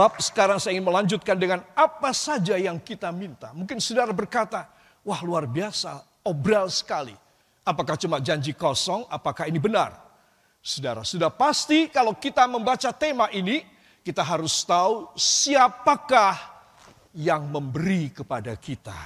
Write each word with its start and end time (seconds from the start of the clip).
sebab 0.00 0.16
sekarang 0.16 0.56
saya 0.56 0.80
ingin 0.80 0.88
melanjutkan 0.88 1.36
dengan 1.36 1.60
apa 1.76 2.08
saja 2.16 2.56
yang 2.56 2.80
kita 2.80 3.12
minta. 3.12 3.52
Mungkin 3.52 3.84
saudara 3.84 4.16
berkata, 4.16 4.64
wah 5.04 5.20
luar 5.20 5.44
biasa, 5.44 6.00
obral 6.24 6.72
sekali. 6.72 7.12
Apakah 7.68 8.00
cuma 8.00 8.16
janji 8.16 8.56
kosong, 8.56 9.04
apakah 9.12 9.44
ini 9.44 9.60
benar? 9.60 9.92
Saudara, 10.64 11.04
sudah 11.04 11.28
pasti 11.28 11.92
kalau 11.92 12.16
kita 12.16 12.48
membaca 12.48 12.88
tema 12.96 13.28
ini, 13.28 13.60
kita 14.00 14.24
harus 14.24 14.64
tahu 14.64 15.12
siapakah 15.20 16.64
yang 17.12 17.44
memberi 17.52 18.08
kepada 18.08 18.56
kita. 18.56 18.96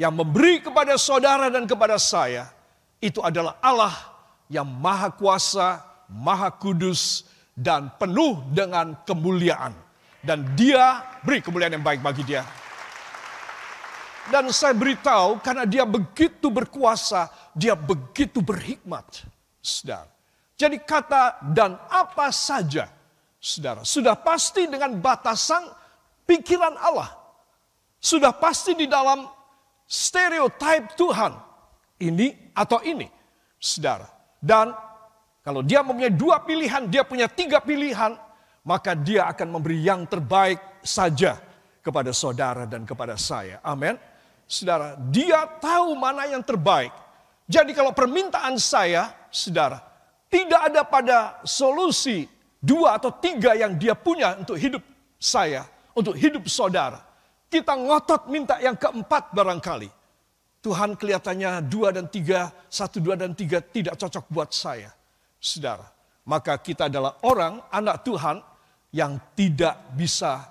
Yang 0.00 0.16
memberi 0.16 0.64
kepada 0.64 0.96
saudara 0.96 1.52
dan 1.52 1.68
kepada 1.68 2.00
saya, 2.00 2.48
itu 3.04 3.20
adalah 3.20 3.60
Allah 3.60 3.92
yang 4.48 4.64
maha 4.64 5.12
kuasa, 5.12 5.84
maha 6.08 6.48
kudus, 6.48 7.28
dan 7.52 7.92
penuh 8.00 8.40
dengan 8.48 8.96
kemuliaan. 9.04 9.89
Dan 10.20 10.52
dia 10.52 11.00
beri 11.24 11.40
kemuliaan 11.40 11.80
yang 11.80 11.84
baik 11.84 12.04
bagi 12.04 12.24
dia. 12.24 12.44
Dan 14.28 14.52
saya 14.52 14.76
beritahu 14.76 15.40
karena 15.40 15.64
dia 15.64 15.82
begitu 15.88 16.52
berkuasa, 16.52 17.32
dia 17.56 17.72
begitu 17.72 18.44
berhikmat. 18.44 19.26
Saudara. 19.60 20.08
Jadi 20.60 20.76
kata 20.76 21.40
dan 21.56 21.80
apa 21.88 22.28
saja, 22.28 22.92
saudara, 23.40 23.80
sudah 23.80 24.12
pasti 24.12 24.68
dengan 24.68 24.92
batasan 25.00 25.64
pikiran 26.28 26.76
Allah. 26.76 27.16
Sudah 27.96 28.32
pasti 28.36 28.76
di 28.76 28.84
dalam 28.84 29.24
stereotip 29.88 30.96
Tuhan. 31.00 31.32
Ini 32.00 32.52
atau 32.52 32.80
ini, 32.84 33.08
saudara. 33.56 34.08
Dan 34.36 34.72
kalau 35.40 35.64
dia 35.64 35.80
mempunyai 35.80 36.12
dua 36.12 36.44
pilihan, 36.44 36.88
dia 36.88 37.04
punya 37.08 37.28
tiga 37.28 37.60
pilihan, 37.60 38.16
maka 38.64 38.92
dia 38.92 39.28
akan 39.30 39.60
memberi 39.60 39.80
yang 39.80 40.04
terbaik 40.04 40.60
saja 40.84 41.40
kepada 41.80 42.12
saudara 42.12 42.68
dan 42.68 42.84
kepada 42.84 43.16
saya. 43.16 43.60
Amin. 43.64 43.96
Saudara, 44.44 44.98
dia 44.98 45.46
tahu 45.62 45.94
mana 45.96 46.26
yang 46.28 46.42
terbaik. 46.44 46.92
Jadi 47.46 47.74
kalau 47.74 47.94
permintaan 47.94 48.58
saya, 48.58 49.10
saudara, 49.30 49.78
tidak 50.30 50.60
ada 50.70 50.82
pada 50.86 51.18
solusi 51.42 52.26
dua 52.62 53.00
atau 53.00 53.10
tiga 53.10 53.56
yang 53.56 53.74
dia 53.74 53.96
punya 53.96 54.38
untuk 54.38 54.54
hidup 54.60 54.82
saya, 55.18 55.66
untuk 55.96 56.14
hidup 56.14 56.46
saudara. 56.46 57.02
Kita 57.50 57.74
ngotot 57.74 58.30
minta 58.30 58.62
yang 58.62 58.78
keempat 58.78 59.34
barangkali. 59.34 59.90
Tuhan 60.60 60.94
kelihatannya 60.94 61.66
dua 61.66 61.88
dan 61.90 62.06
tiga, 62.06 62.52
satu, 62.68 63.00
dua 63.00 63.16
dan 63.16 63.32
tiga 63.32 63.64
tidak 63.64 63.96
cocok 63.96 64.28
buat 64.28 64.52
saya 64.52 64.92
saudara. 65.40 65.88
Maka 66.28 66.54
kita 66.60 66.86
adalah 66.86 67.16
orang, 67.24 67.64
anak 67.72 68.04
Tuhan 68.06 68.38
yang 68.90 69.18
tidak 69.38 69.94
bisa 69.94 70.50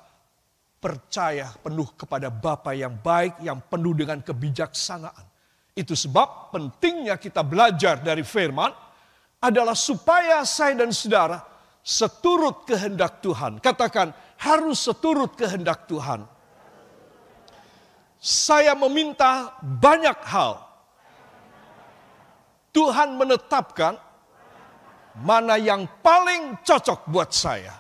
percaya 0.80 1.52
penuh 1.60 1.92
kepada 2.00 2.32
Bapa 2.32 2.72
yang 2.72 2.96
baik, 2.96 3.44
yang 3.44 3.60
penuh 3.68 3.92
dengan 3.92 4.24
kebijaksanaan. 4.24 5.28
Itu 5.76 5.96
sebab 5.96 6.52
pentingnya 6.56 7.20
kita 7.20 7.44
belajar 7.44 8.00
dari 8.00 8.24
firman 8.24 8.72
adalah 9.40 9.76
supaya 9.76 10.44
saya 10.44 10.76
dan 10.76 10.92
saudara 10.92 11.40
seturut 11.80 12.68
kehendak 12.68 13.24
Tuhan. 13.24 13.64
Katakan 13.64 14.12
harus 14.40 14.84
seturut 14.84 15.36
kehendak 15.36 15.88
Tuhan. 15.88 16.28
Saya 18.20 18.76
meminta 18.76 19.56
banyak 19.64 20.20
hal. 20.28 20.60
Tuhan 22.76 23.16
menetapkan 23.16 23.96
mana 25.24 25.56
yang 25.56 25.88
paling 26.04 26.60
cocok 26.64 27.08
buat 27.08 27.32
saya. 27.32 27.79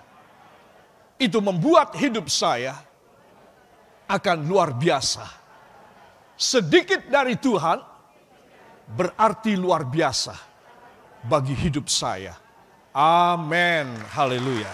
Itu 1.19 1.43
membuat 1.43 1.93
hidup 1.99 2.31
saya 2.31 2.79
akan 4.07 4.47
luar 4.47 4.71
biasa. 4.73 5.27
Sedikit 6.39 7.11
dari 7.11 7.35
Tuhan 7.35 7.83
berarti 8.89 9.53
luar 9.59 9.83
biasa 9.83 10.33
bagi 11.27 11.53
hidup 11.53 11.91
saya. 11.91 12.33
Amin. 12.95 13.85
Haleluya. 14.15 14.71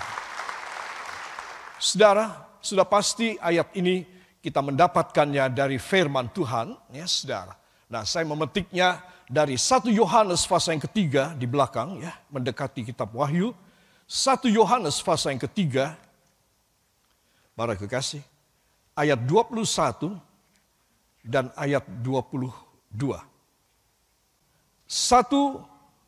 Saudara, 1.75 2.45
sudah 2.63 2.87
pasti 2.87 3.35
ayat 3.41 3.75
ini 3.75 4.05
kita 4.39 4.61
mendapatkannya 4.61 5.49
dari 5.51 5.81
firman 5.81 6.29
Tuhan, 6.29 6.77
ya 6.93 7.09
saudara. 7.09 7.57
Nah, 7.89 8.05
saya 8.05 8.23
memetiknya 8.29 9.01
dari 9.25 9.57
satu 9.57 9.89
Yohanes 9.89 10.45
pasal 10.45 10.77
yang 10.77 10.85
ketiga 10.85 11.33
di 11.33 11.49
belakang 11.49 11.97
ya, 11.99 12.13
mendekati 12.29 12.85
kitab 12.85 13.09
Wahyu. 13.13 13.53
satu 14.05 14.45
Yohanes 14.45 15.01
pasal 15.01 15.33
yang 15.33 15.43
ketiga, 15.49 15.97
para 17.55 17.73
kekasih, 17.79 18.21
ayat 18.93 19.19
21 19.23 20.19
dan 21.23 21.49
ayat 21.55 21.81
22. 22.03 22.51
Satu, 24.85 25.63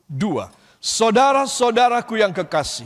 dua. 0.05 0.53
Saudara-saudaraku 0.77 2.21
yang 2.21 2.29
kekasih, 2.29 2.85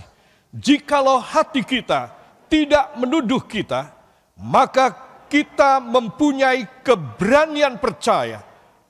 jikalau 0.56 1.20
hati 1.20 1.60
kita 1.66 2.16
tidak 2.48 2.96
menuduh 2.96 3.44
kita, 3.44 3.92
maka 4.40 4.96
kita 5.28 5.84
mempunyai 5.84 6.64
keberanian 6.86 7.76
percaya 7.76 8.40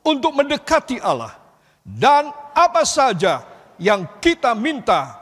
untuk 0.06 0.38
mendekati 0.38 1.02
Allah. 1.02 1.34
Dan 1.82 2.30
apa 2.54 2.86
saja 2.86 3.42
yang 3.82 4.06
kita 4.22 4.54
minta, 4.54 5.18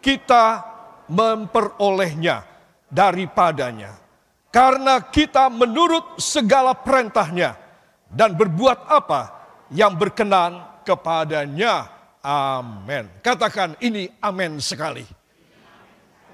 kita 0.00 0.64
memperolehnya 1.08 2.44
daripadanya. 2.88 3.94
Karena 4.48 5.04
kita 5.04 5.52
menurut 5.52 6.16
segala 6.16 6.72
perintahnya 6.72 7.52
dan 8.08 8.32
berbuat 8.32 8.88
apa 8.88 9.20
yang 9.68 9.92
berkenan 9.92 10.64
kepadanya. 10.82 11.92
Amin. 12.24 13.12
Katakan 13.20 13.76
ini 13.84 14.08
amin 14.24 14.56
sekali. 14.58 15.04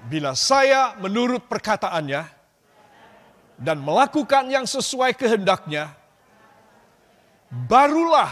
Bila 0.05 0.31
saya 0.37 0.95
menurut 0.97 1.43
perkataannya 1.45 2.23
dan 3.59 3.77
melakukan 3.83 4.47
yang 4.47 4.63
sesuai 4.63 5.17
kehendaknya, 5.17 5.91
barulah, 7.51 8.31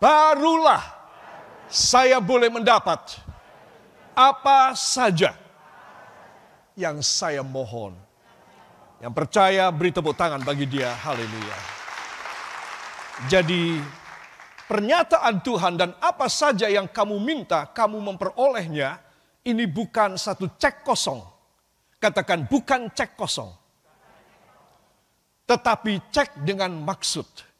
barulah 0.00 0.82
saya 1.68 2.16
boleh 2.22 2.48
mendapat 2.48 3.18
apa 4.14 4.72
saja 4.78 5.43
yang 6.74 7.02
saya 7.02 7.42
mohon. 7.42 7.94
Yang 9.02 9.12
percaya 9.14 9.70
beri 9.74 9.90
tepuk 9.90 10.14
tangan 10.14 10.42
bagi 10.42 10.66
dia. 10.66 10.94
Haleluya. 10.94 11.58
Jadi 13.30 13.78
pernyataan 14.66 15.42
Tuhan 15.42 15.74
dan 15.78 15.90
apa 16.02 16.26
saja 16.26 16.66
yang 16.66 16.90
kamu 16.90 17.16
minta, 17.22 17.66
kamu 17.70 17.98
memperolehnya, 18.00 18.98
ini 19.46 19.66
bukan 19.66 20.18
satu 20.18 20.50
cek 20.58 20.86
kosong. 20.86 21.22
Katakan 21.98 22.46
bukan 22.50 22.90
cek 22.90 23.14
kosong. 23.14 23.50
Tetapi 25.44 26.08
cek 26.08 26.40
dengan 26.40 26.72
maksud 26.72 27.54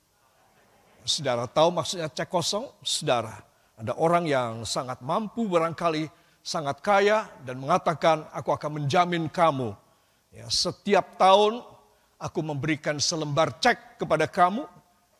Saudara 1.04 1.44
tahu 1.44 1.68
maksudnya 1.68 2.08
cek 2.08 2.32
kosong? 2.32 2.64
Saudara, 2.80 3.36
ada 3.76 3.92
orang 4.00 4.24
yang 4.24 4.64
sangat 4.64 5.04
mampu 5.04 5.44
barangkali 5.44 6.08
sangat 6.44 6.84
kaya 6.84 7.24
dan 7.48 7.56
mengatakan 7.56 8.28
aku 8.28 8.52
akan 8.52 8.84
menjamin 8.84 9.32
kamu. 9.32 9.72
Ya, 10.28 10.44
setiap 10.52 11.16
tahun 11.16 11.64
aku 12.20 12.44
memberikan 12.44 13.00
selembar 13.00 13.56
cek 13.56 13.96
kepada 13.96 14.28
kamu. 14.28 14.68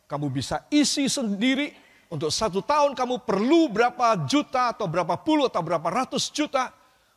Kamu 0.05 0.29
bisa 0.29 0.61
isi 0.69 1.09
sendiri 1.09 1.73
untuk 2.13 2.29
satu 2.29 2.61
tahun 2.61 2.93
kamu 2.93 3.25
perlu 3.25 3.73
berapa 3.73 4.13
juta 4.29 4.69
atau 4.69 4.85
berapa 4.85 5.17
puluh 5.17 5.49
atau 5.49 5.65
berapa 5.65 5.89
ratus 5.89 6.29
juta 6.29 6.69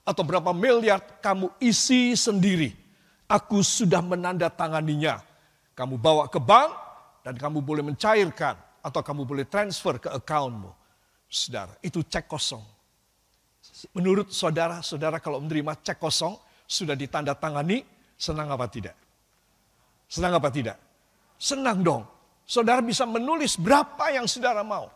atau 0.09 0.25
berapa 0.25 0.57
miliar 0.57 1.05
kamu 1.21 1.53
isi 1.61 2.17
sendiri. 2.17 2.73
Aku 3.29 3.61
sudah 3.61 4.01
menandatanganinya. 4.01 5.21
Kamu 5.77 6.01
bawa 6.01 6.33
ke 6.33 6.41
bank, 6.41 6.73
dan 7.29 7.37
kamu 7.37 7.61
boleh 7.61 7.85
mencairkan 7.85 8.57
atau 8.81 9.05
kamu 9.05 9.29
boleh 9.29 9.45
transfer 9.45 10.01
ke 10.01 10.09
accountmu. 10.09 10.73
Saudara, 11.29 11.77
itu 11.85 12.01
cek 12.01 12.25
kosong. 12.25 12.65
Menurut 13.95 14.35
saudara, 14.35 14.83
saudara 14.83 15.23
kalau 15.23 15.39
menerima 15.39 15.79
cek 15.79 16.03
kosong, 16.03 16.35
sudah 16.67 16.99
ditanda 16.99 17.33
tangani, 17.39 17.87
senang 18.19 18.51
apa 18.51 18.67
tidak? 18.67 18.97
Senang 20.11 20.35
apa 20.35 20.49
tidak? 20.51 20.77
Senang 21.39 21.85
dong. 21.85 22.03
Saudara 22.49 22.83
bisa 22.83 23.05
menulis 23.05 23.55
berapa 23.61 24.11
yang 24.11 24.27
saudara 24.27 24.65
mau. 24.67 24.91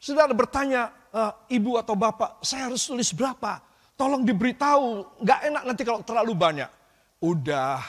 Saudara 0.00 0.32
bertanya, 0.32 0.90
e, 1.12 1.20
ibu 1.60 1.76
atau 1.76 1.94
bapak, 1.94 2.42
saya 2.42 2.66
harus 2.72 2.82
tulis 2.82 3.12
berapa? 3.12 3.60
Tolong 3.94 4.24
diberitahu, 4.24 5.20
nggak 5.22 5.40
enak 5.52 5.62
nanti 5.68 5.82
kalau 5.84 6.00
terlalu 6.02 6.32
banyak. 6.32 6.70
Udah, 7.22 7.82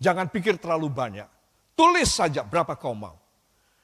jangan 0.00 0.26
pikir 0.32 0.56
terlalu 0.58 0.88
banyak. 0.88 1.28
Tulis 1.76 2.08
saja 2.08 2.42
berapa 2.42 2.74
kau 2.74 2.96
mau. 2.96 3.14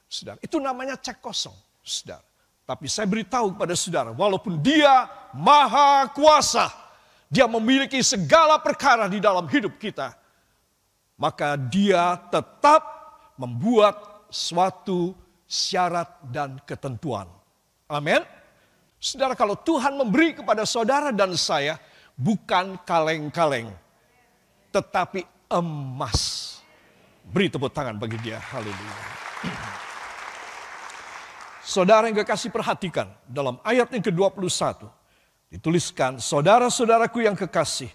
Saudara, 0.09 0.39
itu 0.43 0.57
namanya 0.59 0.99
cek 0.99 1.23
kosong, 1.23 1.55
saudara. 1.85 2.25
Tapi 2.65 2.89
saya 2.89 3.05
beritahu 3.05 3.53
kepada 3.53 3.75
saudara, 3.77 4.11
walaupun 4.17 4.57
dia 4.65 5.05
maha 5.35 6.07
kuasa, 6.15 6.71
dia 7.27 7.51
memiliki 7.51 7.99
segala 8.01 8.63
perkara 8.63 9.11
di 9.11 9.19
dalam 9.19 9.45
hidup 9.51 9.75
kita, 9.77 10.15
maka 11.19 11.59
dia 11.59 12.15
tetap 12.31 12.83
membuat 13.35 14.27
suatu 14.31 15.15
syarat 15.45 16.09
dan 16.31 16.59
ketentuan. 16.63 17.27
Amin. 17.91 18.23
Saudara, 19.03 19.37
kalau 19.37 19.59
Tuhan 19.59 20.01
memberi 20.01 20.33
kepada 20.33 20.65
saudara 20.65 21.13
dan 21.13 21.37
saya 21.37 21.77
bukan 22.17 22.81
kaleng-kaleng, 22.89 23.69
tetapi 24.73 25.27
emas. 25.53 26.51
Beri 27.25 27.53
tepuk 27.53 27.73
tangan 27.75 28.01
bagi 28.01 28.17
dia. 28.21 28.41
Haleluya. 28.41 28.97
Saudara 31.65 32.05
yang 32.05 32.21
kekasih 32.21 32.53
perhatikan 32.53 33.09
dalam 33.25 33.57
ayat 33.65 33.89
yang 33.89 34.05
ke-21. 34.05 34.85
Dituliskan, 35.55 36.19
saudara-saudaraku 36.19 37.23
yang 37.23 37.39
kekasih. 37.39 37.87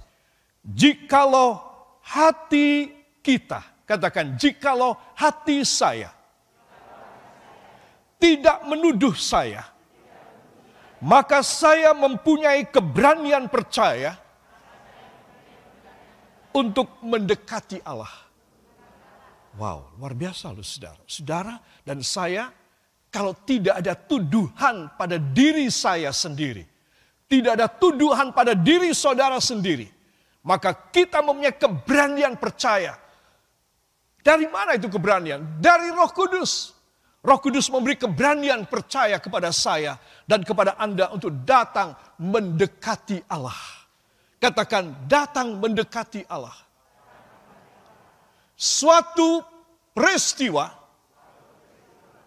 Jikalau 0.64 1.60
hati 2.00 2.88
kita, 3.20 3.60
katakan 3.84 4.40
jikalau 4.40 4.96
hati 5.12 5.68
saya 5.68 6.16
tidak 8.16 8.64
menuduh 8.68 9.16
saya, 9.16 9.68
maka 11.04 11.44
saya 11.44 11.96
mempunyai 11.96 12.68
keberanian 12.68 13.48
percaya 13.48 14.16
untuk 16.52 17.00
mendekati 17.04 17.84
Allah. 17.84 18.12
Wow, 19.60 19.98
luar 19.98 20.14
biasa 20.14 20.56
loh 20.56 20.64
saudara. 20.64 21.02
Saudara 21.10 21.56
dan 21.84 22.00
saya 22.06 22.56
kalau 23.10 23.34
tidak 23.34 23.82
ada 23.82 23.98
tuduhan 23.98 24.94
pada 24.94 25.18
diri 25.18 25.66
saya 25.74 26.14
sendiri, 26.14 26.69
tidak 27.30 27.62
ada 27.62 27.70
tuduhan 27.70 28.34
pada 28.34 28.58
diri 28.58 28.90
saudara 28.92 29.38
sendiri, 29.38 29.86
maka 30.42 30.74
kita 30.74 31.22
mempunyai 31.22 31.54
keberanian 31.54 32.34
percaya. 32.36 32.98
Dari 34.20 34.50
mana 34.50 34.76
itu 34.76 34.90
keberanian? 34.90 35.62
Dari 35.62 35.94
Roh 35.94 36.10
Kudus. 36.12 36.74
Roh 37.22 37.40
Kudus 37.40 37.72
memberi 37.72 37.96
keberanian 37.96 38.68
percaya 38.68 39.22
kepada 39.22 39.54
saya 39.54 39.96
dan 40.28 40.44
kepada 40.44 40.76
Anda 40.76 41.14
untuk 41.14 41.32
datang 41.46 41.96
mendekati 42.20 43.24
Allah. 43.32 43.56
Katakan 44.40 45.08
datang 45.08 45.60
mendekati 45.60 46.24
Allah. 46.28 46.56
Suatu 48.60 49.44
peristiwa 49.96 50.80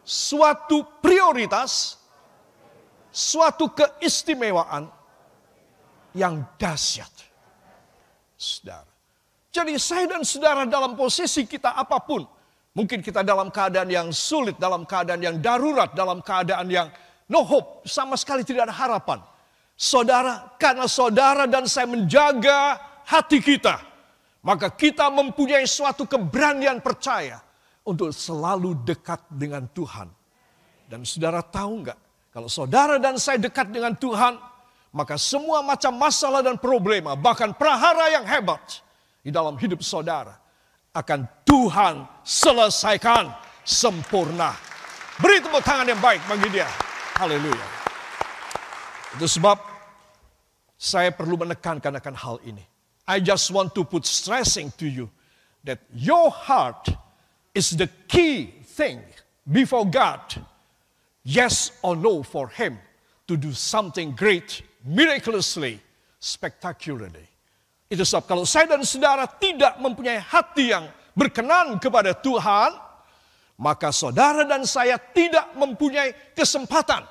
suatu 0.05 0.83
prioritas, 1.01 1.99
suatu 3.13 3.69
keistimewaan 3.71 4.89
yang 6.17 6.43
dahsyat. 6.57 7.13
Saudara. 8.41 8.89
Jadi 9.53 9.77
saya 9.77 10.09
dan 10.09 10.25
saudara 10.25 10.65
dalam 10.65 10.97
posisi 10.97 11.45
kita 11.45 11.77
apa 11.77 12.01
pun, 12.01 12.25
mungkin 12.73 13.05
kita 13.05 13.21
dalam 13.21 13.53
keadaan 13.53 13.87
yang 13.93 14.09
sulit, 14.11 14.57
dalam 14.57 14.89
keadaan 14.89 15.21
yang 15.21 15.37
darurat, 15.39 15.93
dalam 15.93 16.25
keadaan 16.25 16.67
yang 16.73 16.89
no 17.29 17.45
hope, 17.45 17.85
sama 17.85 18.17
sekali 18.17 18.43
tidak 18.43 18.73
ada 18.73 18.75
harapan. 18.75 19.21
Saudara, 19.77 20.57
karena 20.57 20.89
saudara 20.89 21.45
dan 21.45 21.69
saya 21.69 21.85
menjaga 21.85 22.81
hati 23.05 23.45
kita, 23.45 23.77
maka 24.41 24.73
kita 24.73 25.13
mempunyai 25.13 25.69
suatu 25.69 26.09
keberanian 26.09 26.81
percaya 26.81 27.39
untuk 27.85 28.11
selalu 28.11 28.79
dekat 28.83 29.21
dengan 29.31 29.69
Tuhan. 29.71 30.09
Dan 30.89 31.05
saudara 31.07 31.45
tahu 31.45 31.87
nggak, 31.87 31.99
kalau 32.33 32.49
saudara 32.49 32.97
dan 32.97 33.21
saya 33.21 33.37
dekat 33.37 33.69
dengan 33.69 33.93
Tuhan, 33.93 34.41
maka 34.97 35.21
semua 35.21 35.61
macam 35.61 35.93
masalah 35.93 36.41
dan 36.41 36.57
problema, 36.57 37.13
bahkan 37.13 37.53
prahara 37.53 38.09
yang 38.09 38.25
hebat 38.25 38.81
di 39.21 39.29
dalam 39.29 39.61
hidup 39.61 39.85
saudara, 39.85 40.41
akan 40.97 41.29
Tuhan 41.45 42.09
selesaikan 42.25 43.33
sempurna. 43.65 44.57
Beri 45.21 45.45
tepuk 45.45 45.61
tangan 45.61 45.85
yang 45.85 46.01
baik 46.01 46.25
bagi 46.25 46.49
dia. 46.49 46.69
Haleluya. 47.21 47.69
Itu 49.17 49.29
sebab 49.29 49.61
saya 50.81 51.13
perlu 51.13 51.37
menekankan 51.37 52.01
akan 52.01 52.15
hal 52.17 52.37
ini. 52.49 52.65
I 53.05 53.21
just 53.21 53.53
want 53.53 53.77
to 53.77 53.85
put 53.85 54.09
stressing 54.09 54.73
to 54.81 54.89
you 54.89 55.13
that 55.69 55.85
your 55.93 56.33
heart 56.33 56.89
is 57.53 57.77
the 57.77 57.93
key 58.09 58.65
thing 58.65 59.05
before 59.45 59.85
God. 59.85 60.21
Yes 61.23 61.71
or 61.87 61.95
no 61.95 62.27
for 62.27 62.51
Him 62.51 62.79
to 63.31 63.39
do 63.39 63.55
something 63.55 64.11
great, 64.19 64.63
miraculously, 64.83 65.79
spectacularly. 66.19 67.27
Itu 67.87 68.03
sebab 68.03 68.25
kalau 68.25 68.45
saya 68.49 68.75
dan 68.75 68.83
saudara 68.83 69.29
tidak 69.29 69.79
mempunyai 69.79 70.19
hati 70.19 70.73
yang 70.75 70.89
berkenan 71.13 71.77
kepada 71.79 72.17
Tuhan, 72.17 72.73
maka 73.61 73.95
saudara 73.95 74.43
dan 74.43 74.67
saya 74.67 74.99
tidak 74.99 75.55
mempunyai 75.55 76.35
kesempatan 76.35 77.05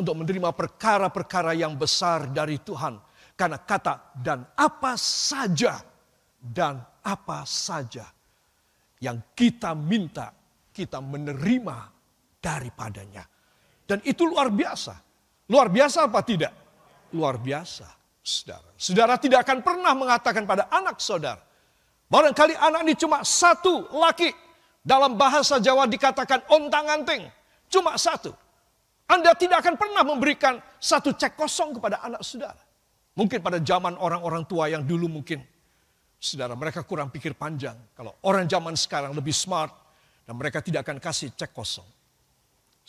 untuk 0.00 0.16
menerima 0.16 0.54
perkara-perkara 0.56 1.52
yang 1.52 1.76
besar 1.76 2.30
dari 2.32 2.56
Tuhan. 2.62 2.96
Karena 3.36 3.60
kata 3.60 4.16
dan 4.16 4.44
apa 4.56 4.96
saja 4.96 5.80
dan 6.40 6.80
apa 7.04 7.44
saja 7.44 8.08
yang 9.00 9.20
kita 9.32 9.72
minta, 9.72 10.32
kita 10.72 11.00
menerima 11.00 11.76
daripadanya. 12.40 13.24
Dan 13.90 13.98
itu 14.06 14.22
luar 14.22 14.54
biasa. 14.54 14.94
Luar 15.50 15.66
biasa 15.66 16.06
apa 16.06 16.22
tidak? 16.22 16.54
Luar 17.10 17.42
biasa, 17.42 17.90
saudara. 18.22 18.70
Saudara 18.78 19.18
tidak 19.18 19.42
akan 19.42 19.66
pernah 19.66 19.90
mengatakan 19.98 20.46
pada 20.46 20.70
anak 20.70 21.02
saudara, 21.02 21.42
barangkali 22.06 22.54
anak 22.54 22.86
ini 22.86 22.94
cuma 22.94 23.26
satu 23.26 23.90
laki. 23.90 24.30
Dalam 24.80 25.18
bahasa 25.18 25.58
Jawa 25.58 25.90
dikatakan 25.90 26.46
ontang 26.54 26.86
anting, 26.86 27.26
cuma 27.66 27.98
satu. 27.98 28.30
Anda 29.10 29.34
tidak 29.34 29.66
akan 29.66 29.74
pernah 29.74 30.06
memberikan 30.06 30.62
satu 30.78 31.10
cek 31.10 31.34
kosong 31.34 31.74
kepada 31.74 31.98
anak 32.06 32.22
saudara. 32.22 32.62
Mungkin 33.18 33.42
pada 33.42 33.58
zaman 33.58 33.98
orang-orang 33.98 34.46
tua 34.46 34.70
yang 34.70 34.86
dulu 34.86 35.10
mungkin 35.10 35.42
Saudara, 36.20 36.52
mereka 36.52 36.84
kurang 36.84 37.08
pikir 37.08 37.32
panjang. 37.32 37.72
Kalau 37.96 38.12
orang 38.28 38.44
zaman 38.44 38.76
sekarang 38.76 39.16
lebih 39.16 39.32
smart, 39.32 39.72
dan 40.28 40.36
mereka 40.36 40.60
tidak 40.60 40.84
akan 40.84 41.00
kasih 41.00 41.32
cek 41.32 41.56
kosong. 41.56 41.88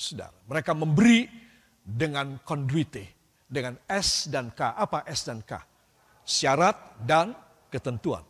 Saudara, 0.02 0.34
mereka 0.50 0.74
memberi 0.74 1.30
dengan 1.78 2.42
konduite, 2.42 3.38
dengan 3.46 3.78
S 3.86 4.26
dan 4.34 4.50
K. 4.50 4.74
Apa 4.74 5.06
S 5.06 5.30
dan 5.30 5.46
K? 5.46 5.62
Syarat 6.26 6.98
dan 7.06 7.38
ketentuan. 7.70 8.26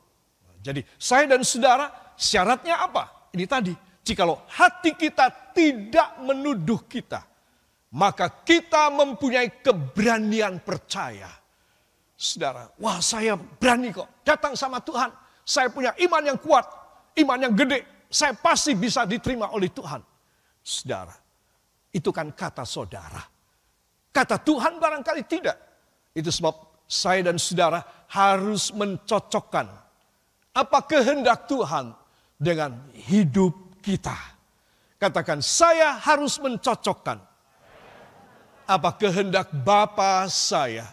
Jadi 0.59 0.83
saya 0.99 1.31
dan 1.31 1.47
saudara 1.47 2.13
syaratnya 2.19 2.75
apa? 2.75 3.31
Ini 3.31 3.47
tadi, 3.47 3.71
jikalau 4.03 4.43
hati 4.51 4.99
kita 4.99 5.55
tidak 5.55 6.19
menuduh 6.19 6.83
kita, 6.91 7.23
maka 7.95 8.43
kita 8.43 8.91
mempunyai 8.91 9.63
keberanian 9.63 10.59
percaya 10.59 11.41
Saudara, 12.21 12.69
wah 12.77 13.01
saya 13.01 13.33
berani 13.33 13.89
kok 13.89 14.21
datang 14.21 14.53
sama 14.53 14.77
Tuhan. 14.77 15.09
Saya 15.41 15.73
punya 15.73 15.89
iman 16.05 16.21
yang 16.21 16.37
kuat, 16.37 16.69
iman 17.17 17.49
yang 17.49 17.57
gede. 17.57 17.81
Saya 18.13 18.37
pasti 18.37 18.77
bisa 18.77 19.09
diterima 19.09 19.49
oleh 19.49 19.73
Tuhan. 19.73 20.05
Saudara, 20.61 21.17
itu 21.91 22.09
kan 22.09 22.31
kata 22.31 22.63
saudara. 22.63 23.21
Kata 24.11 24.39
Tuhan 24.39 24.79
barangkali 24.79 25.23
tidak. 25.27 25.57
Itu 26.11 26.31
sebab 26.31 26.83
saya 26.87 27.31
dan 27.31 27.39
saudara 27.39 28.07
harus 28.11 28.75
mencocokkan 28.75 29.67
apa 30.51 30.79
kehendak 30.83 31.47
Tuhan 31.47 31.95
dengan 32.35 32.91
hidup 32.91 33.79
kita. 33.79 34.15
Katakan, 34.99 35.39
saya 35.39 35.95
harus 35.97 36.37
mencocokkan 36.37 37.17
apa 38.67 38.89
kehendak 38.99 39.49
Bapa 39.49 40.27
saya 40.29 40.85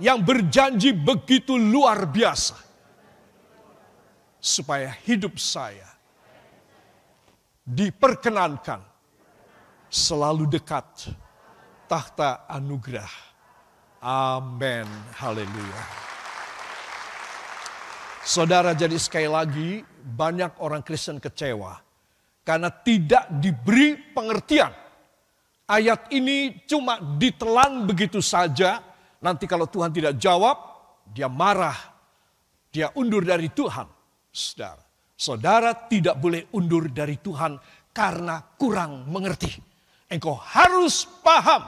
yang 0.00 0.18
berjanji 0.24 0.90
begitu 0.90 1.54
luar 1.54 2.08
biasa. 2.08 2.58
Supaya 4.44 4.92
hidup 5.08 5.40
saya 5.40 5.88
diperkenankan 7.64 8.93
selalu 9.94 10.50
dekat 10.50 11.14
tahta 11.86 12.50
anugerah. 12.50 13.14
Amin. 14.02 14.90
Haleluya. 15.14 15.84
Saudara 18.26 18.74
jadi 18.74 18.98
sekali 18.98 19.30
lagi 19.30 19.86
banyak 20.02 20.58
orang 20.58 20.82
Kristen 20.82 21.22
kecewa 21.22 21.78
karena 22.42 22.74
tidak 22.74 23.30
diberi 23.38 23.94
pengertian. 24.10 24.74
Ayat 25.70 26.10
ini 26.10 26.66
cuma 26.66 26.98
ditelan 26.98 27.86
begitu 27.86 28.18
saja 28.18 28.82
Nanti 29.24 29.48
kalau 29.48 29.64
Tuhan 29.64 29.88
tidak 29.88 30.20
jawab, 30.20 30.56
dia 31.08 31.32
marah. 31.32 31.96
Dia 32.68 32.92
undur 32.92 33.24
dari 33.24 33.48
Tuhan. 33.48 33.88
Saudara, 34.28 34.84
saudara 35.16 35.72
tidak 35.88 36.20
boleh 36.20 36.52
undur 36.52 36.92
dari 36.92 37.16
Tuhan 37.16 37.56
karena 37.88 38.44
kurang 38.60 39.08
mengerti. 39.08 39.73
Engkau 40.14 40.38
harus 40.38 41.10
paham. 41.26 41.66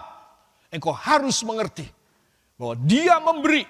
Engkau 0.70 0.94
harus 0.94 1.42
mengerti 1.42 1.90
bahwa 2.54 2.78
dia 2.86 3.18
memberi 3.18 3.66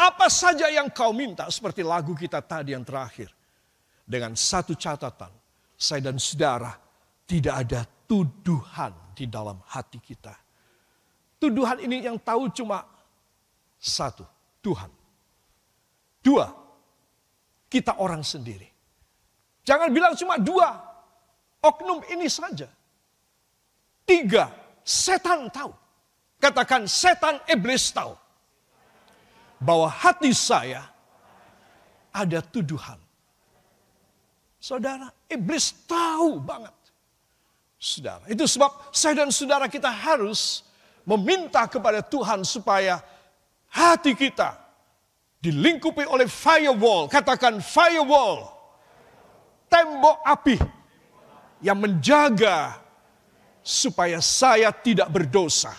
Apa 0.00 0.32
saja 0.32 0.72
yang 0.72 0.88
kau 0.88 1.12
minta 1.12 1.44
seperti 1.52 1.84
lagu 1.84 2.16
kita 2.16 2.40
tadi 2.40 2.72
yang 2.72 2.80
terakhir. 2.80 3.28
Dengan 4.08 4.32
satu 4.32 4.72
catatan, 4.72 5.28
saya 5.76 6.08
dan 6.08 6.16
saudara 6.16 6.72
tidak 7.28 7.54
ada 7.68 7.84
tuduhan 8.08 9.12
di 9.12 9.28
dalam 9.28 9.60
hati 9.68 10.00
kita. 10.00 10.32
Tuduhan 11.36 11.84
ini 11.84 12.00
yang 12.00 12.16
tahu 12.16 12.48
cuma 12.48 12.80
satu, 13.76 14.24
Tuhan. 14.64 14.88
Dua, 16.24 16.48
kita 17.68 18.00
orang 18.00 18.24
sendiri. 18.24 18.72
Jangan 19.68 19.92
bilang 19.92 20.16
cuma 20.16 20.40
dua, 20.40 20.80
oknum 21.60 22.00
ini 22.08 22.24
saja. 22.32 22.72
Tiga, 24.10 24.50
setan 24.82 25.46
tahu. 25.54 25.70
Katakan 26.42 26.90
setan 26.90 27.38
iblis 27.46 27.94
tahu 27.94 28.18
bahwa 29.62 29.86
hati 29.86 30.34
saya 30.34 30.82
ada 32.10 32.42
tuduhan. 32.42 32.98
Saudara, 34.58 35.14
iblis 35.30 35.86
tahu 35.86 36.42
banget. 36.42 36.74
Saudara, 37.78 38.26
itu 38.26 38.50
sebab 38.50 38.90
saya 38.90 39.22
dan 39.22 39.30
saudara 39.30 39.70
kita 39.70 39.94
harus 39.94 40.66
meminta 41.06 41.70
kepada 41.70 42.02
Tuhan 42.02 42.42
supaya 42.42 42.98
hati 43.70 44.18
kita 44.18 44.58
dilingkupi 45.38 46.02
oleh 46.10 46.26
firewall. 46.26 47.06
Katakan 47.06 47.62
firewall. 47.62 48.58
Tembok 49.70 50.18
api 50.26 50.58
yang 51.62 51.78
menjaga 51.78 52.89
supaya 53.70 54.18
saya 54.18 54.74
tidak 54.74 55.06
berdosa. 55.06 55.70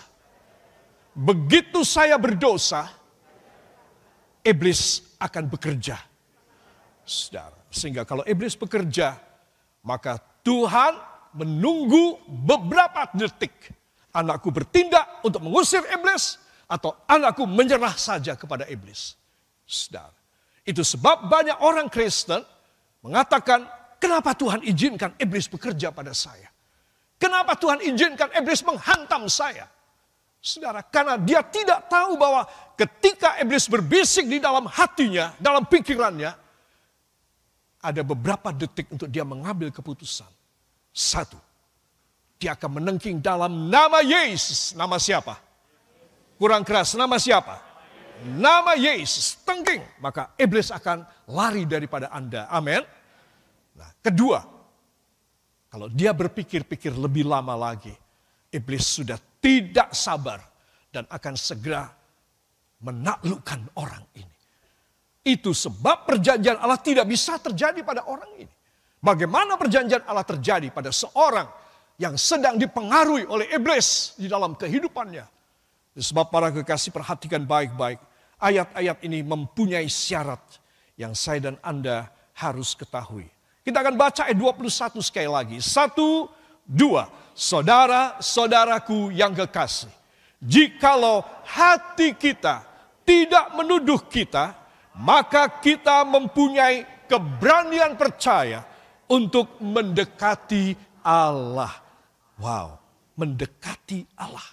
Begitu 1.12 1.84
saya 1.84 2.16
berdosa, 2.16 2.88
iblis 4.40 5.12
akan 5.20 5.44
bekerja. 5.52 6.00
Saudara, 7.04 7.52
sehingga 7.68 8.08
kalau 8.08 8.24
iblis 8.24 8.56
bekerja, 8.56 9.20
maka 9.84 10.16
Tuhan 10.40 10.96
menunggu 11.36 12.16
beberapa 12.24 13.12
detik. 13.12 13.52
Anakku 14.12 14.48
bertindak 14.48 15.20
untuk 15.24 15.44
mengusir 15.44 15.84
iblis 15.92 16.40
atau 16.64 16.96
anakku 17.04 17.44
menyerah 17.44 17.92
saja 17.96 18.32
kepada 18.32 18.64
iblis. 18.72 19.20
Saudara, 19.68 20.16
itu 20.64 20.80
sebab 20.80 21.28
banyak 21.28 21.60
orang 21.60 21.92
Kristen 21.92 22.40
mengatakan, 23.04 23.68
kenapa 24.00 24.32
Tuhan 24.32 24.64
izinkan 24.64 25.12
iblis 25.20 25.44
bekerja 25.44 25.92
pada 25.92 26.16
saya? 26.16 26.48
Kenapa 27.22 27.54
Tuhan 27.54 27.78
izinkan 27.86 28.34
iblis 28.34 28.66
menghantam 28.66 29.30
saya? 29.30 29.70
Saudara, 30.42 30.82
karena 30.82 31.14
dia 31.14 31.38
tidak 31.46 31.86
tahu 31.86 32.18
bahwa 32.18 32.42
ketika 32.74 33.38
iblis 33.38 33.70
berbisik 33.70 34.26
di 34.26 34.42
dalam 34.42 34.66
hatinya, 34.66 35.30
dalam 35.38 35.62
pikirannya, 35.62 36.34
ada 37.78 38.02
beberapa 38.02 38.50
detik 38.50 38.90
untuk 38.90 39.06
dia 39.06 39.22
mengambil 39.22 39.70
keputusan. 39.70 40.26
Satu, 40.90 41.38
dia 42.42 42.58
akan 42.58 42.82
menengking 42.82 43.22
dalam 43.22 43.70
nama 43.70 44.02
Yesus. 44.02 44.74
Nama 44.74 44.98
siapa? 44.98 45.38
Kurang 46.42 46.66
keras, 46.66 46.98
nama 46.98 47.22
siapa? 47.22 47.62
Nama 48.34 48.74
Yesus, 48.74 49.38
tengking. 49.46 49.86
Maka 50.02 50.34
iblis 50.42 50.74
akan 50.74 51.06
lari 51.30 51.70
daripada 51.70 52.10
Anda. 52.10 52.50
Amin. 52.50 52.82
Nah, 53.78 53.94
kedua, 54.02 54.42
kalau 55.72 55.88
dia 55.88 56.12
berpikir-pikir 56.12 56.92
lebih 56.92 57.24
lama 57.24 57.56
lagi, 57.56 57.96
iblis 58.52 58.84
sudah 58.84 59.16
tidak 59.40 59.96
sabar 59.96 60.44
dan 60.92 61.08
akan 61.08 61.32
segera 61.32 61.88
menaklukkan 62.84 63.72
orang 63.80 64.04
ini. 64.12 64.36
Itu 65.24 65.56
sebab 65.56 66.04
perjanjian 66.04 66.60
Allah 66.60 66.76
tidak 66.76 67.08
bisa 67.08 67.40
terjadi 67.40 67.80
pada 67.80 68.04
orang 68.04 68.28
ini. 68.36 68.52
Bagaimana 69.00 69.56
perjanjian 69.56 70.04
Allah 70.04 70.28
terjadi 70.28 70.68
pada 70.68 70.92
seorang 70.92 71.48
yang 71.96 72.20
sedang 72.20 72.60
dipengaruhi 72.60 73.24
oleh 73.24 73.48
iblis 73.56 74.12
di 74.20 74.28
dalam 74.28 74.52
kehidupannya. 74.52 75.24
Sebab 75.96 76.28
para 76.28 76.52
kekasih 76.52 76.92
perhatikan 76.92 77.48
baik-baik. 77.48 77.96
Ayat-ayat 78.36 79.00
ini 79.08 79.24
mempunyai 79.24 79.88
syarat 79.88 80.42
yang 81.00 81.16
saya 81.16 81.48
dan 81.48 81.56
Anda 81.64 82.12
harus 82.36 82.76
ketahui. 82.76 83.24
Kita 83.62 83.78
akan 83.78 83.94
baca 83.94 84.26
ayat 84.26 84.38
21 84.38 84.98
sekali 84.98 85.30
lagi. 85.30 85.58
Satu, 85.62 86.26
dua 86.66 87.06
saudara-saudaraku 87.32 89.14
yang 89.14 89.32
kekasih, 89.32 89.90
jikalau 90.42 91.24
hati 91.46 92.12
kita 92.18 92.66
tidak 93.02 93.54
menuduh 93.56 94.02
kita, 94.06 94.54
maka 94.98 95.48
kita 95.62 96.04
mempunyai 96.04 97.06
keberanian 97.08 97.96
percaya 97.96 98.66
untuk 99.08 99.60
mendekati 99.60 100.76
Allah. 101.04 101.72
Wow, 102.40 102.80
mendekati 103.20 104.02
Allah. 104.16 104.48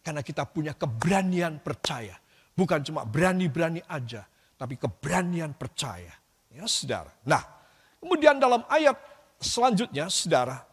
Karena 0.00 0.24
kita 0.24 0.48
punya 0.48 0.72
keberanian 0.72 1.60
percaya. 1.60 2.16
Bukan 2.56 2.82
cuma 2.82 3.04
berani-berani 3.04 3.84
aja, 3.86 4.24
tapi 4.56 4.80
keberanian 4.80 5.54
percaya. 5.54 6.12
Ya, 6.50 6.66
saudara. 6.66 7.14
Nah, 7.22 7.59
kemudian 8.00 8.40
dalam 8.40 8.64
ayat 8.66 8.96
selanjutnya, 9.38 10.08
saudara, 10.08 10.64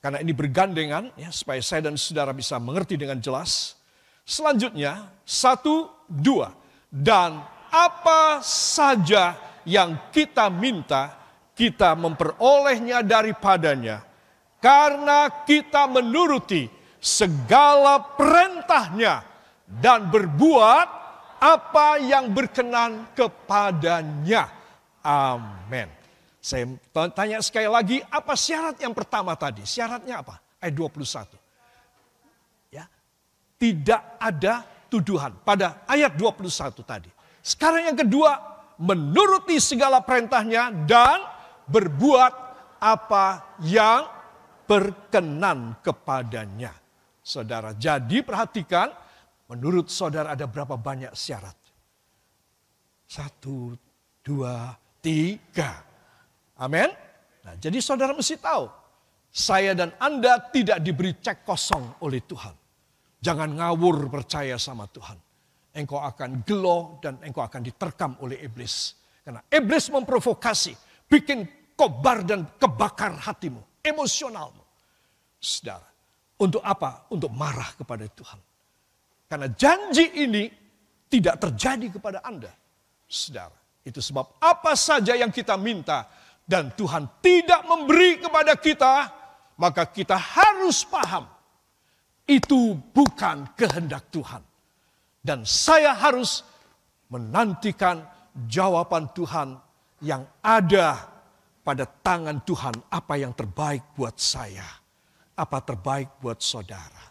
karena 0.00 0.22
ini 0.22 0.30
bergandengan 0.30 1.10
ya 1.18 1.34
supaya 1.34 1.58
saya 1.58 1.90
dan 1.90 1.98
saudara 1.98 2.30
bisa 2.30 2.62
mengerti 2.62 2.94
dengan 2.94 3.18
jelas. 3.18 3.74
Selanjutnya, 4.26 5.10
satu, 5.26 5.90
dua. 6.06 6.54
Dan 6.86 7.42
apa 7.70 8.38
saja 8.46 9.34
yang 9.66 9.98
kita 10.14 10.46
minta, 10.46 11.14
kita 11.54 11.98
memperolehnya 11.98 13.02
daripadanya. 13.02 14.06
Karena 14.62 15.30
kita 15.46 15.90
menuruti 15.90 16.66
segala 16.98 18.02
perintahnya 18.02 19.22
dan 19.66 20.06
berbuat 20.10 20.88
apa 21.38 21.98
yang 22.02 22.30
berkenan 22.30 23.10
kepadanya. 23.14 24.50
Amin. 25.02 25.95
Saya 26.46 26.62
tanya 27.10 27.42
sekali 27.42 27.66
lagi, 27.66 27.98
apa 28.06 28.38
syarat 28.38 28.78
yang 28.78 28.94
pertama 28.94 29.34
tadi? 29.34 29.66
Syaratnya 29.66 30.22
apa? 30.22 30.38
Ayat 30.62 30.78
21. 30.78 32.70
Ya. 32.70 32.86
Tidak 33.58 34.02
ada 34.22 34.62
tuduhan 34.86 35.34
pada 35.42 35.82
ayat 35.90 36.14
21 36.14 36.86
tadi. 36.86 37.10
Sekarang 37.42 37.90
yang 37.90 37.98
kedua, 37.98 38.38
menuruti 38.78 39.58
segala 39.58 39.98
perintahnya 40.06 40.70
dan 40.86 41.26
berbuat 41.66 42.32
apa 42.78 43.58
yang 43.66 44.06
berkenan 44.70 45.82
kepadanya. 45.82 46.70
Saudara, 47.26 47.74
jadi 47.74 48.22
perhatikan, 48.22 48.94
menurut 49.50 49.90
saudara 49.90 50.38
ada 50.38 50.46
berapa 50.46 50.78
banyak 50.78 51.10
syarat? 51.10 51.58
Satu, 53.02 53.74
dua, 54.22 54.78
tiga. 55.02 55.85
Amin. 56.56 56.88
Nah, 57.44 57.54
jadi 57.60 57.78
saudara 57.78 58.16
mesti 58.16 58.40
tahu, 58.40 58.66
saya 59.28 59.76
dan 59.76 59.92
Anda 60.00 60.40
tidak 60.48 60.80
diberi 60.80 61.12
cek 61.20 61.44
kosong 61.44 62.00
oleh 62.00 62.24
Tuhan. 62.24 62.54
Jangan 63.20 63.52
ngawur 63.58 64.08
percaya 64.08 64.56
sama 64.56 64.88
Tuhan. 64.88 65.18
Engkau 65.76 66.00
akan 66.00 66.40
gelo 66.48 66.96
dan 67.04 67.20
engkau 67.20 67.44
akan 67.44 67.60
diterkam 67.60 68.16
oleh 68.24 68.40
iblis. 68.40 68.96
Karena 69.20 69.44
iblis 69.52 69.92
memprovokasi, 69.92 70.72
bikin 71.04 71.44
kobar 71.76 72.24
dan 72.24 72.48
kebakar 72.56 73.20
hatimu, 73.20 73.60
emosionalmu. 73.84 74.64
Saudara, 75.36 75.84
untuk 76.40 76.64
apa? 76.64 77.04
Untuk 77.12 77.28
marah 77.28 77.76
kepada 77.76 78.08
Tuhan. 78.08 78.40
Karena 79.28 79.52
janji 79.52 80.06
ini 80.16 80.48
tidak 81.12 81.36
terjadi 81.42 81.92
kepada 81.92 82.24
Anda. 82.24 82.50
Saudara, 83.04 83.54
itu 83.84 84.00
sebab 84.00 84.40
apa 84.40 84.72
saja 84.74 85.12
yang 85.12 85.28
kita 85.28 85.54
minta, 85.60 86.08
dan 86.46 86.70
Tuhan 86.78 87.10
tidak 87.18 87.66
memberi 87.66 88.22
kepada 88.22 88.54
kita, 88.54 88.94
maka 89.58 89.82
kita 89.90 90.14
harus 90.14 90.86
paham 90.86 91.26
itu 92.26 92.78
bukan 92.94 93.50
kehendak 93.58 94.06
Tuhan. 94.14 94.42
Dan 95.26 95.42
saya 95.42 95.90
harus 95.90 96.46
menantikan 97.10 98.06
jawaban 98.46 99.10
Tuhan 99.10 99.58
yang 99.98 100.22
ada 100.38 101.02
pada 101.66 101.82
tangan 101.82 102.38
Tuhan 102.46 102.78
apa 102.94 103.14
yang 103.18 103.34
terbaik 103.34 103.82
buat 103.98 104.14
saya, 104.14 104.66
apa 105.34 105.58
terbaik 105.66 106.22
buat 106.22 106.38
saudara. 106.38 107.10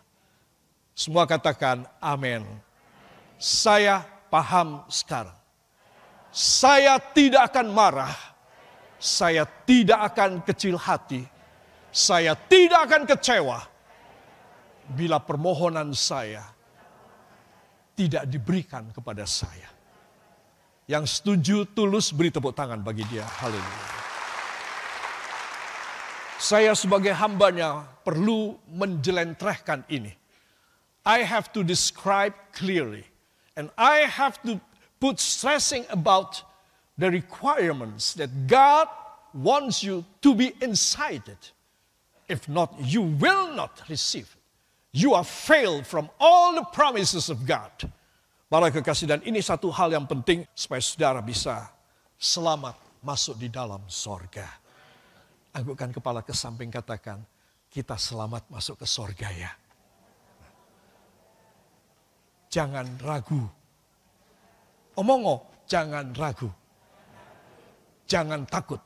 Semua 0.95 1.27
katakan 1.27 1.83
amin. 1.99 2.47
Saya 3.35 3.99
paham 4.31 4.87
sekarang. 4.87 5.35
Saya 6.31 6.95
tidak 6.99 7.51
akan 7.51 7.67
marah 7.67 8.34
saya 9.05 9.45
tidak 9.45 10.01
akan 10.13 10.41
kecil 10.41 10.81
hati, 10.81 11.21
saya 11.93 12.33
tidak 12.33 12.89
akan 12.89 13.03
kecewa 13.05 13.61
bila 14.97 15.21
permohonan 15.21 15.93
saya 15.93 16.41
tidak 17.93 18.25
diberikan 18.25 18.89
kepada 18.89 19.29
saya. 19.29 19.69
Yang 20.89 21.21
setuju 21.21 21.65
tulus 21.73 22.13
beri 22.13 22.29
tepuk 22.29 22.53
tangan 22.53 22.81
bagi 22.81 23.05
dia. 23.09 23.25
Haleluya. 23.25 23.93
Saya 26.37 26.77
sebagai 26.77 27.09
hambanya 27.13 27.89
perlu 28.05 28.53
menjelentrehkan 28.69 29.81
ini. 29.89 30.13
I 31.01 31.25
have 31.25 31.49
to 31.57 31.65
describe 31.65 32.37
clearly. 32.53 33.05
And 33.57 33.73
I 33.77 34.05
have 34.05 34.37
to 34.45 34.61
put 35.01 35.17
stressing 35.17 35.89
about 35.89 36.44
the 36.97 37.11
requirements 37.11 38.15
that 38.15 38.31
God 38.47 38.87
wants 39.35 39.83
you 39.83 40.03
to 40.23 40.31
be 40.33 40.55
incited. 40.63 41.37
If 42.27 42.47
not, 42.47 42.73
you 42.79 43.03
will 43.03 43.53
not 43.53 43.83
receive. 43.89 44.31
You 44.95 45.13
are 45.13 45.27
failed 45.27 45.85
from 45.85 46.09
all 46.19 46.55
the 46.55 46.63
promises 46.71 47.29
of 47.29 47.43
God. 47.43 47.71
Para 48.47 48.71
kekasih 48.71 49.11
dan 49.11 49.19
ini 49.27 49.43
satu 49.43 49.67
hal 49.67 49.91
yang 49.91 50.07
penting 50.07 50.47
supaya 50.55 50.79
saudara 50.79 51.19
bisa 51.19 51.67
selamat 52.15 52.79
masuk 53.03 53.35
di 53.35 53.51
dalam 53.51 53.83
sorga. 53.91 54.47
Anggukkan 55.51 55.91
kepala 55.91 56.23
ke 56.23 56.31
samping 56.31 56.71
katakan, 56.71 57.19
kita 57.67 57.99
selamat 57.99 58.47
masuk 58.47 58.79
ke 58.79 58.87
sorga 58.87 59.27
ya. 59.35 59.51
Jangan 62.47 62.87
ragu. 63.03 63.43
Omongo, 64.95 65.43
jangan 65.67 66.15
ragu. 66.15 66.47
Jangan 68.05 68.45
takut. 68.45 68.81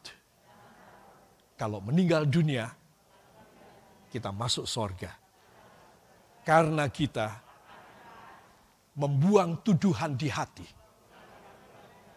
Kalau 1.60 1.84
meninggal 1.84 2.24
dunia, 2.24 2.72
kita 4.08 4.32
masuk 4.32 4.64
sorga. 4.64 5.12
Karena 6.48 6.88
kita 6.88 7.28
membuang 8.96 9.60
tuduhan 9.60 10.16
di 10.16 10.32
hati. 10.32 10.68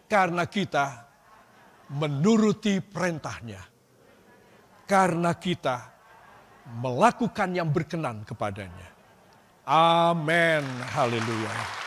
Karena 0.07 0.47
kita 0.47 1.11
menuruti 1.91 2.79
perintahnya. 2.79 3.61
Karena 4.87 5.35
kita 5.35 5.77
melakukan 6.79 7.51
yang 7.51 7.69
berkenan 7.75 8.23
kepadanya. 8.23 8.89
Amin. 9.67 10.63
Haleluya. 10.95 11.82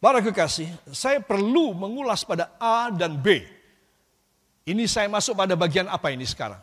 Para 0.00 0.24
kekasih, 0.24 0.72
saya 0.96 1.20
perlu 1.20 1.76
mengulas 1.76 2.24
pada 2.24 2.48
A 2.56 2.88
dan 2.88 3.20
B. 3.20 3.44
Ini 4.64 4.88
saya 4.88 5.12
masuk 5.12 5.36
pada 5.36 5.52
bagian 5.52 5.92
apa 5.92 6.08
ini 6.08 6.24
sekarang? 6.24 6.60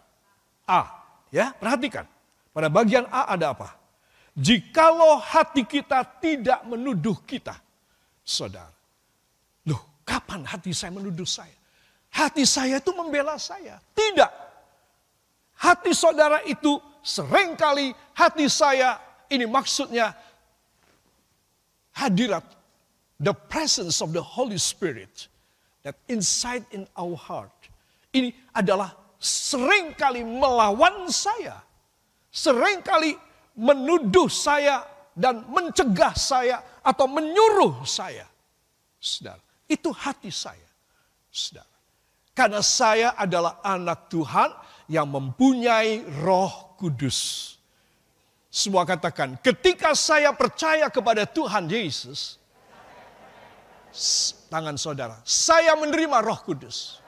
A, 0.65 0.89
ya, 1.29 1.53
perhatikan. 1.53 2.09
Pada 2.49 2.65
bagian 2.65 3.05
A 3.13 3.29
ada 3.37 3.53
apa? 3.53 3.77
Jikalau 4.33 5.21
hati 5.21 5.69
kita 5.69 6.01
tidak 6.17 6.65
menuduh 6.65 7.13
kita, 7.29 7.53
saudara. 8.25 8.73
Loh, 9.69 10.01
kapan 10.01 10.41
hati 10.41 10.73
saya 10.73 10.97
menuduh 10.97 11.25
saya? 11.29 11.53
Hati 12.09 12.41
saya 12.41 12.81
itu 12.81 12.89
membela 12.89 13.37
saya. 13.37 13.77
Tidak. 13.93 14.31
Hati 15.61 15.93
saudara 15.93 16.41
itu 16.41 16.81
sering 17.05 17.53
kali 17.53 17.93
hati 18.17 18.49
saya, 18.49 18.97
ini 19.29 19.45
maksudnya 19.45 20.17
hadirat, 21.93 22.56
the 23.19 23.33
presence 23.33 24.01
of 24.01 24.13
the 24.13 24.21
Holy 24.21 24.57
Spirit 24.57 25.27
that 25.83 25.95
inside 26.07 26.65
in 26.71 26.85
our 26.97 27.17
heart. 27.17 27.53
Ini 28.13 28.33
adalah 28.53 28.93
sering 29.17 29.93
kali 29.97 30.21
melawan 30.21 31.09
saya. 31.09 31.61
Seringkali 32.29 33.17
menuduh 33.57 34.29
saya 34.29 34.85
dan 35.17 35.41
mencegah 35.49 36.13
saya 36.13 36.61
atau 36.85 37.09
menyuruh 37.09 37.81
saya. 37.81 38.29
Saudara, 39.01 39.41
itu 39.65 39.89
hati 39.89 40.29
saya. 40.29 40.69
Saudara. 41.33 41.73
Karena 42.37 42.61
saya 42.61 43.17
adalah 43.17 43.57
anak 43.65 44.13
Tuhan 44.13 44.53
yang 44.85 45.09
mempunyai 45.09 46.05
roh 46.21 46.77
kudus. 46.77 47.53
Semua 48.53 48.85
katakan, 48.85 49.41
ketika 49.41 49.97
saya 49.97 50.29
percaya 50.33 50.85
kepada 50.93 51.25
Tuhan 51.25 51.65
Yesus, 51.65 52.37
tangan 54.47 54.75
saudara, 54.79 55.17
saya 55.23 55.75
menerima 55.75 56.23
roh 56.23 56.39
kudus. 56.43 56.99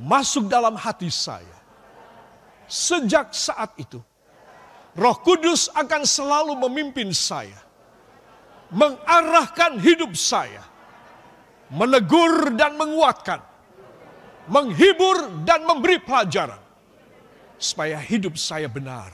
Masuk 0.00 0.48
dalam 0.48 0.80
hati 0.80 1.12
saya. 1.12 1.60
Sejak 2.70 3.34
saat 3.34 3.74
itu, 3.76 3.98
Roh 4.94 5.18
Kudus 5.22 5.70
akan 5.74 6.02
selalu 6.06 6.54
memimpin 6.54 7.10
saya, 7.10 7.58
mengarahkan 8.70 9.78
hidup 9.82 10.14
saya, 10.14 10.62
menegur 11.70 12.54
dan 12.54 12.78
menguatkan, 12.78 13.42
menghibur 14.46 15.42
dan 15.42 15.66
memberi 15.66 15.98
pelajaran, 15.98 16.62
supaya 17.58 17.98
hidup 17.98 18.38
saya 18.38 18.70
benar. 18.70 19.10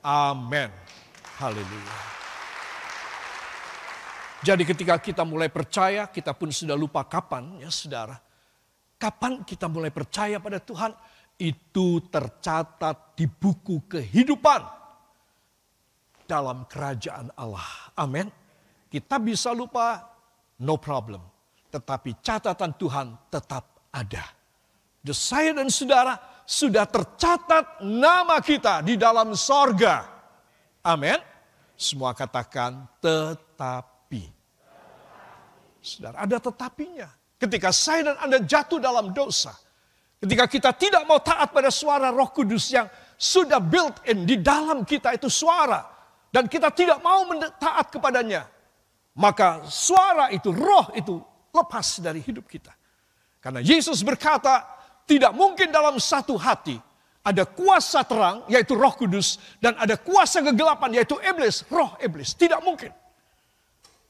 Amin. 0.00 0.72
Haleluya. 1.36 2.15
Jadi 4.44 4.62
ketika 4.68 5.00
kita 5.00 5.24
mulai 5.24 5.48
percaya, 5.48 6.08
kita 6.10 6.36
pun 6.36 6.52
sudah 6.52 6.76
lupa 6.76 7.04
kapan 7.08 7.60
ya 7.60 7.72
saudara. 7.72 8.20
Kapan 8.96 9.44
kita 9.44 9.68
mulai 9.68 9.92
percaya 9.92 10.40
pada 10.40 10.60
Tuhan? 10.60 10.92
itu 11.36 12.00
tercatat 12.08 13.16
di 13.16 13.28
buku 13.28 13.84
kehidupan 13.84 14.60
dalam 16.24 16.64
kerajaan 16.64 17.28
Allah. 17.36 17.92
Amin. 17.96 18.32
Kita 18.88 19.20
bisa 19.20 19.52
lupa, 19.52 20.00
no 20.64 20.80
problem. 20.80 21.20
Tetapi 21.68 22.24
catatan 22.24 22.72
Tuhan 22.80 23.06
tetap 23.28 23.92
ada. 23.92 24.24
The 25.04 25.12
saya 25.12 25.52
dan 25.54 25.68
saudara 25.68 26.16
sudah 26.48 26.88
tercatat 26.88 27.84
nama 27.84 28.40
kita 28.40 28.80
di 28.80 28.96
dalam 28.96 29.36
sorga. 29.36 30.08
Amin. 30.82 31.20
Semua 31.76 32.16
katakan 32.16 32.88
tetapi. 33.04 33.95
Saudara, 35.86 36.26
ada 36.26 36.42
tetapinya. 36.42 37.06
Ketika 37.38 37.70
saya 37.70 38.10
dan 38.10 38.16
Anda 38.18 38.42
jatuh 38.42 38.82
dalam 38.82 39.14
dosa, 39.14 39.54
Ketika 40.16 40.48
kita 40.48 40.70
tidak 40.72 41.02
mau 41.04 41.20
taat 41.20 41.52
pada 41.52 41.68
suara 41.68 42.08
roh 42.08 42.32
kudus 42.32 42.72
yang 42.72 42.88
sudah 43.20 43.60
built 43.60 44.00
in 44.08 44.24
di 44.24 44.40
dalam 44.40 44.84
kita 44.84 45.12
itu 45.12 45.28
suara. 45.28 45.84
Dan 46.32 46.48
kita 46.48 46.72
tidak 46.72 47.00
mau 47.04 47.24
taat 47.60 47.92
kepadanya. 47.92 48.48
Maka 49.16 49.64
suara 49.68 50.28
itu, 50.32 50.52
roh 50.52 50.92
itu 50.92 51.20
lepas 51.52 52.00
dari 52.04 52.20
hidup 52.20 52.44
kita. 52.44 52.72
Karena 53.40 53.64
Yesus 53.64 54.04
berkata, 54.04 54.64
tidak 55.08 55.32
mungkin 55.32 55.72
dalam 55.72 55.96
satu 55.96 56.36
hati 56.36 56.76
ada 57.24 57.48
kuasa 57.48 58.04
terang, 58.04 58.44
yaitu 58.52 58.76
roh 58.76 58.92
kudus. 58.92 59.40
Dan 59.60 59.76
ada 59.80 59.96
kuasa 59.96 60.44
kegelapan, 60.44 60.96
yaitu 61.00 61.16
iblis, 61.24 61.64
roh 61.72 61.96
iblis. 62.04 62.36
Tidak 62.36 62.60
mungkin. 62.60 62.92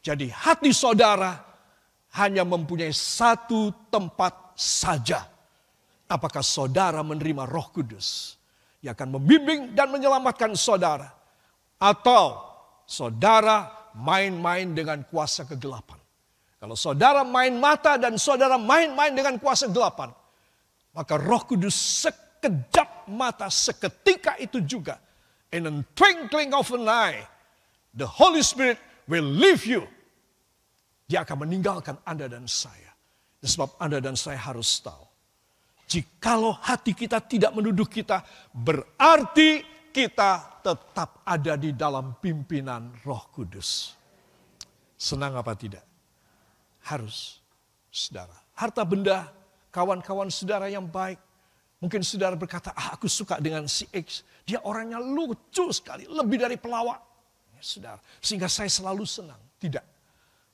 Jadi 0.02 0.30
hati 0.30 0.70
saudara 0.70 1.45
hanya 2.16 2.42
mempunyai 2.42 2.92
satu 2.92 3.70
tempat 3.92 4.56
saja 4.56 5.36
Apakah 6.06 6.42
saudara 6.46 7.02
menerima 7.02 7.50
roh 7.50 7.66
kudus 7.74 8.38
yang 8.78 8.94
akan 8.94 9.18
membimbing 9.18 9.74
dan 9.74 9.90
menyelamatkan 9.90 10.54
saudara? 10.54 11.10
Atau 11.82 12.46
saudara 12.86 13.74
main-main 13.98 14.70
dengan 14.70 15.02
kuasa 15.02 15.42
kegelapan? 15.42 15.98
Kalau 16.62 16.78
saudara 16.78 17.26
main 17.26 17.58
mata 17.58 17.98
dan 17.98 18.14
saudara 18.22 18.54
main-main 18.54 19.10
dengan 19.18 19.34
kuasa 19.42 19.66
kegelapan, 19.66 20.14
maka 20.94 21.18
roh 21.18 21.42
kudus 21.42 21.74
sekejap 22.06 23.10
mata 23.10 23.50
seketika 23.50 24.38
itu 24.38 24.62
juga. 24.62 25.02
In 25.50 25.66
a 25.66 25.74
twinkling 25.98 26.54
of 26.54 26.70
an 26.70 26.86
eye, 26.86 27.26
the 27.98 28.06
Holy 28.06 28.46
Spirit 28.46 28.78
will 29.10 29.26
leave 29.26 29.66
you. 29.66 29.90
Dia 31.06 31.22
akan 31.22 31.46
meninggalkan 31.46 31.96
Anda 32.02 32.26
dan 32.26 32.50
saya. 32.50 32.92
Sebab 33.46 33.78
Anda 33.78 34.02
dan 34.02 34.18
saya 34.18 34.42
harus 34.42 34.82
tahu 34.82 35.06
Jikalau 35.86 36.50
hati 36.66 36.90
kita 36.98 37.22
tidak 37.22 37.54
menuduh 37.54 37.86
kita, 37.86 38.26
berarti 38.50 39.62
kita 39.94 40.58
tetap 40.66 41.22
ada 41.22 41.54
di 41.54 41.70
dalam 41.70 42.18
pimpinan 42.18 42.90
Roh 43.06 43.30
Kudus. 43.30 43.94
Senang 44.98 45.38
apa 45.38 45.54
tidak? 45.54 45.86
Harus, 46.90 47.38
saudara. 47.86 48.34
Harta 48.58 48.82
benda, 48.82 49.30
kawan-kawan 49.70 50.26
saudara 50.26 50.66
yang 50.66 50.90
baik. 50.90 51.22
Mungkin 51.78 52.02
saudara 52.02 52.34
berkata, 52.34 52.74
ah, 52.74 52.98
aku 52.98 53.06
suka 53.06 53.38
dengan 53.38 53.70
si 53.70 53.86
X. 53.94 54.26
Dia 54.42 54.58
orangnya 54.66 54.98
lucu 54.98 55.70
sekali, 55.70 56.10
lebih 56.10 56.42
dari 56.42 56.58
pelawak. 56.58 56.98
Ya, 57.54 57.62
saudara, 57.62 58.02
sehingga 58.18 58.50
saya 58.50 58.66
selalu 58.66 59.06
senang. 59.06 59.38
Tidak. 59.62 59.95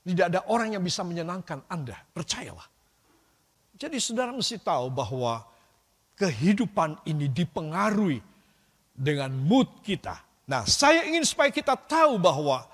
Tidak 0.02 0.26
ada 0.28 0.40
orang 0.50 0.74
yang 0.74 0.82
bisa 0.82 1.06
menyenangkan 1.06 1.62
Anda. 1.70 1.94
Percayalah. 2.10 2.66
Jadi 3.78 3.98
saudara 4.02 4.34
mesti 4.34 4.58
tahu 4.58 4.90
bahwa 4.90 5.46
kehidupan 6.18 7.02
ini 7.06 7.30
dipengaruhi 7.30 8.18
dengan 8.94 9.30
mood 9.34 9.70
kita. 9.82 10.18
Nah 10.46 10.66
saya 10.66 11.06
ingin 11.06 11.22
supaya 11.22 11.50
kita 11.50 11.74
tahu 11.74 12.18
bahwa 12.18 12.66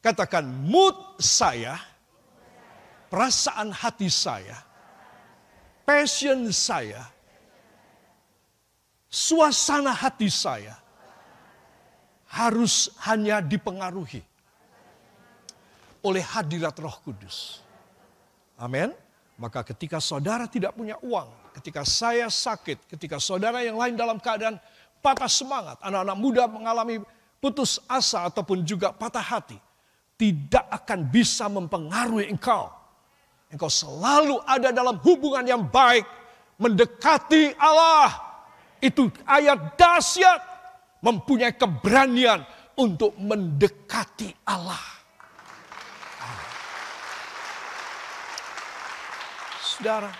Katakan 0.00 0.48
mood 0.48 0.96
saya, 1.20 1.76
perasaan 3.12 3.68
hati 3.68 4.08
saya, 4.08 4.56
passion 5.84 6.48
saya, 6.48 7.04
suasana 9.12 9.92
hati 9.92 10.32
saya 10.32 10.72
harus 12.32 12.96
hanya 13.04 13.44
dipengaruhi 13.44 14.24
oleh 16.00 16.24
hadirat 16.24 16.76
Roh 16.80 16.96
Kudus. 17.04 17.60
Amin. 18.60 18.92
Maka 19.40 19.64
ketika 19.64 19.96
saudara 20.04 20.44
tidak 20.44 20.76
punya 20.76 21.00
uang, 21.00 21.28
ketika 21.56 21.80
saya 21.84 22.28
sakit, 22.28 22.84
ketika 22.92 23.16
saudara 23.16 23.64
yang 23.64 23.80
lain 23.80 23.96
dalam 23.96 24.20
keadaan 24.20 24.60
patah 25.00 25.32
semangat, 25.32 25.80
anak-anak 25.80 26.18
muda 26.20 26.44
mengalami 26.44 27.00
putus 27.40 27.80
asa 27.88 28.28
ataupun 28.28 28.60
juga 28.68 28.92
patah 28.92 29.24
hati, 29.24 29.56
tidak 30.20 30.68
akan 30.68 31.08
bisa 31.08 31.48
mempengaruhi 31.48 32.28
engkau. 32.28 32.68
Engkau 33.48 33.72
selalu 33.72 34.36
ada 34.44 34.68
dalam 34.70 35.00
hubungan 35.00 35.42
yang 35.48 35.64
baik, 35.64 36.04
mendekati 36.60 37.56
Allah. 37.56 38.12
Itu 38.76 39.08
ayat 39.24 39.80
dahsyat, 39.80 40.40
mempunyai 41.00 41.56
keberanian 41.56 42.44
untuk 42.76 43.16
mendekati 43.16 44.36
Allah. 44.44 44.99
Saudara, 49.80 50.12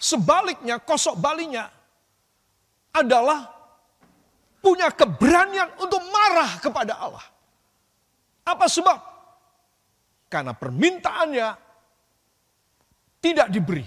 sebaliknya, 0.00 0.80
kosok 0.80 1.20
balinya 1.20 1.68
adalah 2.96 3.44
punya 4.64 4.88
keberanian 4.88 5.68
untuk 5.76 6.00
marah 6.08 6.56
kepada 6.56 6.96
Allah. 6.96 7.26
Apa 8.48 8.72
sebab? 8.72 8.96
Karena 10.32 10.56
permintaannya 10.56 11.48
tidak 13.20 13.52
diberi. 13.52 13.84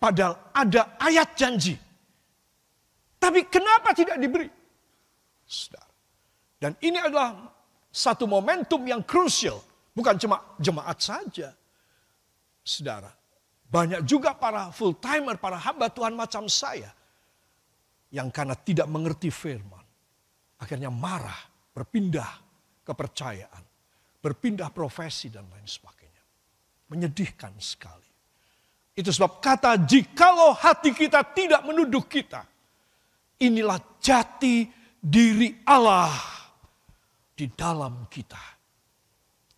Padahal 0.00 0.48
ada 0.56 0.96
ayat 0.96 1.36
janji. 1.36 1.76
Tapi 3.20 3.44
kenapa 3.52 3.92
tidak 3.92 4.16
diberi? 4.16 4.48
Saudara. 5.44 5.92
Dan 6.56 6.72
ini 6.80 7.04
adalah 7.04 7.36
satu 7.92 8.24
momentum 8.24 8.80
yang 8.88 9.04
krusial. 9.04 9.60
Bukan 9.92 10.16
cuma 10.16 10.56
jemaat 10.56 10.96
saja. 11.04 11.52
Saudara. 12.64 13.23
Banyak 13.68 14.06
juga 14.06 14.36
para 14.36 14.70
full 14.70 14.96
timer, 14.98 15.36
para 15.40 15.58
hamba 15.58 15.90
Tuhan 15.90 16.14
macam 16.14 16.46
saya. 16.46 16.92
Yang 18.14 18.28
karena 18.30 18.54
tidak 18.54 18.86
mengerti 18.86 19.28
firman. 19.28 19.82
Akhirnya 20.62 20.88
marah, 20.88 21.38
berpindah 21.74 22.30
kepercayaan 22.86 23.74
berpindah 24.24 24.72
profesi 24.72 25.28
dan 25.28 25.44
lain 25.52 25.68
sebagainya. 25.68 26.24
Menyedihkan 26.88 27.52
sekali. 27.60 28.08
Itu 28.96 29.12
sebab 29.12 29.44
kata 29.44 29.76
jikalau 29.84 30.56
hati 30.56 30.96
kita 30.96 31.20
tidak 31.36 31.60
menuduh 31.68 32.08
kita. 32.08 32.48
Inilah 33.44 33.76
jati 34.00 34.64
diri 34.96 35.60
Allah 35.68 36.16
di 37.36 37.52
dalam 37.52 38.08
kita. 38.08 38.40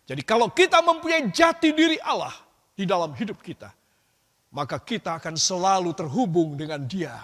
Jadi 0.03 0.21
kalau 0.27 0.51
kita 0.51 0.83
mempunyai 0.83 1.31
jati 1.31 1.71
diri 1.71 1.95
Allah 2.03 2.35
di 2.75 2.83
dalam 2.83 3.15
hidup 3.15 3.39
kita. 3.39 3.71
Maka 4.51 4.79
kita 4.79 5.19
akan 5.19 5.35
selalu 5.35 5.91
terhubung 5.91 6.55
dengan 6.55 6.83
dia. 6.87 7.19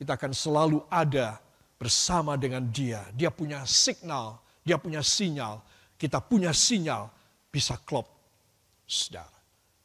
Kita 0.00 0.16
akan 0.16 0.32
selalu 0.32 0.78
ada 0.88 1.38
bersama 1.76 2.34
dengan 2.40 2.64
dia. 2.72 3.04
Dia 3.12 3.28
punya 3.28 3.62
signal, 3.68 4.40
dia 4.64 4.80
punya 4.80 5.04
sinyal 5.04 5.60
kita 6.04 6.20
punya 6.20 6.52
sinyal 6.52 7.08
bisa 7.48 7.80
klop. 7.80 8.04
Saudara. 8.84 9.32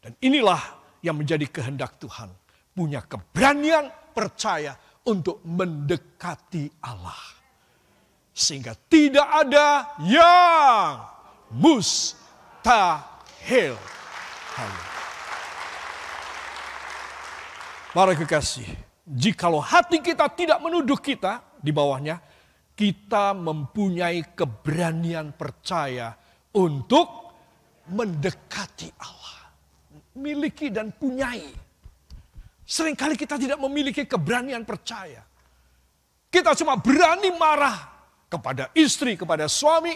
Dan 0.04 0.20
inilah 0.20 0.60
yang 1.00 1.16
menjadi 1.16 1.48
kehendak 1.48 1.96
Tuhan. 1.96 2.28
Punya 2.76 3.00
keberanian 3.00 3.88
percaya 4.12 4.76
untuk 5.08 5.40
mendekati 5.48 6.68
Allah. 6.84 7.16
Sehingga 8.36 8.76
tidak 8.92 9.28
ada 9.48 9.96
yang 10.04 11.08
mustahil. 11.56 12.20
Para 18.00 18.16
kekasih, 18.16 18.64
jikalau 19.04 19.60
hati 19.60 20.00
kita 20.00 20.32
tidak 20.32 20.64
menuduh 20.64 20.96
kita 20.96 21.44
di 21.60 21.68
bawahnya, 21.76 22.24
kita 22.72 23.36
mempunyai 23.36 24.24
keberanian 24.40 25.36
percaya 25.36 26.16
untuk 26.56 27.36
mendekati 27.92 28.88
Allah. 29.04 29.52
Miliki 30.16 30.72
dan 30.72 30.96
punyai. 30.96 31.44
Seringkali 32.64 33.20
kita 33.20 33.36
tidak 33.36 33.60
memiliki 33.60 34.08
keberanian 34.08 34.64
percaya. 34.64 35.20
Kita 36.32 36.56
cuma 36.56 36.80
berani 36.80 37.36
marah 37.36 37.84
kepada 38.32 38.72
istri, 38.80 39.20
kepada 39.20 39.52
suami. 39.52 39.92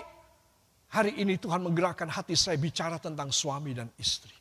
Hari 0.92 1.24
ini 1.24 1.40
Tuhan 1.40 1.64
menggerakkan 1.64 2.12
hati 2.12 2.36
saya 2.36 2.60
bicara 2.60 3.00
tentang 3.00 3.32
suami 3.32 3.72
dan 3.72 3.88
istri. 3.96 4.36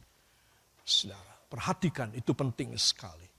Saudara, 0.82 1.38
perhatikan 1.46 2.10
itu 2.18 2.34
penting 2.34 2.74
sekali. 2.74 3.30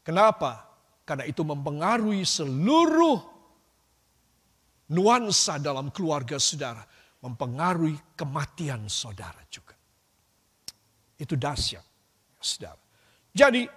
Kenapa? 0.00 0.66
Karena 1.04 1.24
itu 1.26 1.42
mempengaruhi 1.42 2.22
seluruh 2.22 3.18
nuansa 4.90 5.58
dalam 5.62 5.90
keluarga 5.94 6.38
saudara 6.38 6.82
mempengaruhi 7.20 8.16
kematian 8.16 8.88
saudara 8.88 9.40
juga. 9.52 9.76
Itu 11.20 11.36
dahsyat, 11.36 11.84
saudara. 12.40 12.80
Jadi 13.30 13.68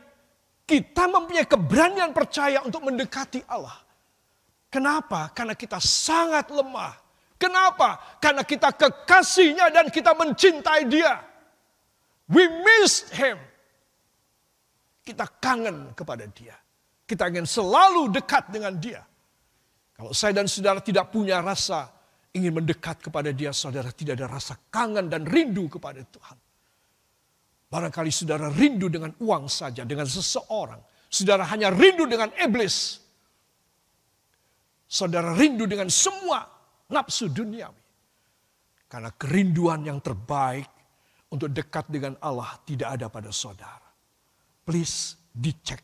kita 0.64 1.12
mempunyai 1.12 1.44
keberanian 1.44 2.16
percaya 2.16 2.64
untuk 2.64 2.88
mendekati 2.88 3.44
Allah. 3.52 3.84
Kenapa? 4.72 5.30
Karena 5.36 5.54
kita 5.54 5.78
sangat 5.78 6.50
lemah. 6.50 6.96
Kenapa? 7.36 8.18
Karena 8.24 8.48
kita 8.48 8.72
kekasihnya 8.72 9.70
dan 9.70 9.92
kita 9.92 10.16
mencintai 10.16 10.88
dia. 10.88 11.20
We 12.32 12.48
missed 12.48 13.12
him. 13.12 13.36
Kita 15.04 15.28
kangen 15.44 15.92
kepada 15.92 16.24
dia. 16.32 16.56
Kita 17.04 17.28
ingin 17.28 17.44
selalu 17.44 18.08
dekat 18.16 18.48
dengan 18.48 18.80
dia. 18.80 19.04
Kalau 19.94 20.16
saya 20.16 20.40
dan 20.40 20.48
saudara 20.48 20.80
tidak 20.80 21.12
punya 21.12 21.44
rasa 21.44 21.92
ingin 22.34 22.64
mendekat 22.64 23.04
kepada 23.04 23.30
dia, 23.36 23.52
saudara 23.52 23.92
tidak 23.92 24.18
ada 24.18 24.32
rasa 24.32 24.58
kangen 24.72 25.12
dan 25.12 25.28
rindu 25.28 25.68
kepada 25.68 26.02
Tuhan. 26.02 26.38
Barangkali 27.70 28.10
saudara 28.10 28.48
rindu 28.50 28.88
dengan 28.88 29.12
uang 29.20 29.46
saja, 29.52 29.84
dengan 29.84 30.08
seseorang. 30.08 30.80
Saudara 31.12 31.46
hanya 31.52 31.70
rindu 31.70 32.08
dengan 32.08 32.32
iblis. 32.40 33.02
Saudara 34.88 35.34
rindu 35.36 35.68
dengan 35.68 35.92
semua 35.92 36.48
nafsu 36.90 37.30
duniawi. 37.30 37.84
Karena 38.88 39.10
kerinduan 39.14 39.82
yang 39.84 40.00
terbaik 40.06 40.70
untuk 41.34 41.50
dekat 41.50 41.90
dengan 41.90 42.14
Allah 42.22 42.56
tidak 42.62 42.94
ada 42.94 43.10
pada 43.10 43.34
saudara. 43.34 43.83
Please 44.64 45.20
dicek. 45.32 45.84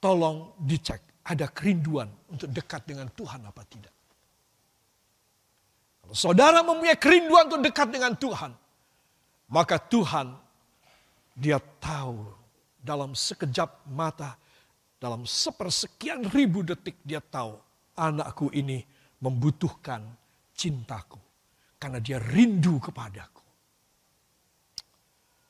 Tolong 0.00 0.52
dicek 0.60 1.00
ada 1.24 1.48
kerinduan 1.48 2.12
untuk 2.28 2.52
dekat 2.52 2.84
dengan 2.84 3.08
Tuhan 3.08 3.40
apa 3.48 3.64
tidak. 3.64 3.94
Kalau 6.04 6.12
saudara 6.12 6.60
mempunyai 6.60 7.00
kerinduan 7.00 7.48
untuk 7.48 7.64
dekat 7.64 7.88
dengan 7.88 8.12
Tuhan, 8.12 8.52
maka 9.48 9.80
Tuhan 9.80 10.36
dia 11.32 11.56
tahu 11.80 12.28
dalam 12.76 13.16
sekejap 13.16 13.88
mata, 13.88 14.36
dalam 15.00 15.24
sepersekian 15.24 16.28
ribu 16.28 16.60
detik 16.60 17.00
dia 17.00 17.24
tahu 17.24 17.56
anakku 17.96 18.52
ini 18.52 18.84
membutuhkan 19.24 20.04
cintaku. 20.52 21.16
Karena 21.80 22.00
dia 22.04 22.20
rindu 22.20 22.76
kepadaku. 22.80 23.44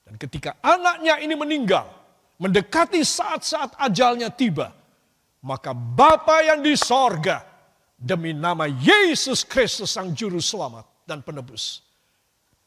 Dan 0.07 0.15
ketika 0.19 0.59
anaknya 0.63 1.19
ini 1.19 1.35
meninggal, 1.35 2.04
mendekati 2.45 3.01
saat-saat 3.01 3.81
ajalnya 3.81 4.29
tiba, 4.29 4.69
maka 5.41 5.73
Bapa 5.73 6.45
yang 6.45 6.61
di 6.61 6.77
sorga 6.77 7.41
demi 7.97 8.37
nama 8.37 8.69
Yesus 8.69 9.49
Kristus 9.49 9.97
Sang 9.97 10.13
Juru 10.13 10.45
Selamat 10.45 10.85
dan 11.09 11.25
Penebus 11.25 11.81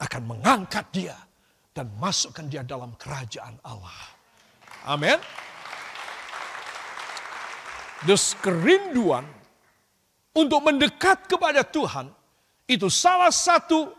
akan 0.02 0.22
mengangkat 0.26 0.90
dia 0.90 1.14
dan 1.78 1.94
masukkan 2.02 2.50
dia 2.50 2.66
dalam 2.66 2.98
kerajaan 2.98 3.54
Allah. 3.62 4.18
Amin. 4.90 5.22
Dus 8.10 8.34
kerinduan 8.42 9.26
untuk 10.34 10.62
mendekat 10.66 11.30
kepada 11.30 11.62
Tuhan 11.66 12.10
itu 12.70 12.90
salah 12.90 13.34
satu 13.34 13.94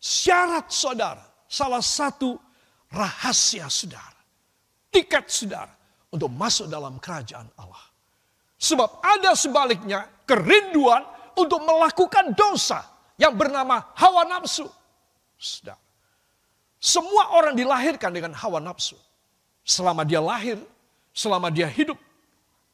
syarat 0.00 0.68
saudara, 0.68 1.24
salah 1.48 1.80
satu 1.80 2.36
rahasia 2.92 3.72
saudara, 3.72 4.13
tiket 4.94 5.26
saudara 5.26 5.74
untuk 6.14 6.30
masuk 6.30 6.70
dalam 6.70 7.02
kerajaan 7.02 7.50
Allah. 7.58 7.82
Sebab 8.54 9.02
ada 9.02 9.34
sebaliknya 9.34 10.06
kerinduan 10.22 11.02
untuk 11.34 11.58
melakukan 11.66 12.30
dosa 12.38 12.86
yang 13.18 13.34
bernama 13.34 13.82
hawa 13.98 14.22
nafsu. 14.30 14.70
Saudara. 15.34 15.82
Semua 16.78 17.34
orang 17.34 17.58
dilahirkan 17.58 18.14
dengan 18.14 18.32
hawa 18.38 18.62
nafsu. 18.62 18.94
Selama 19.66 20.06
dia 20.06 20.20
lahir, 20.22 20.60
selama 21.10 21.48
dia 21.48 21.66
hidup, 21.66 21.96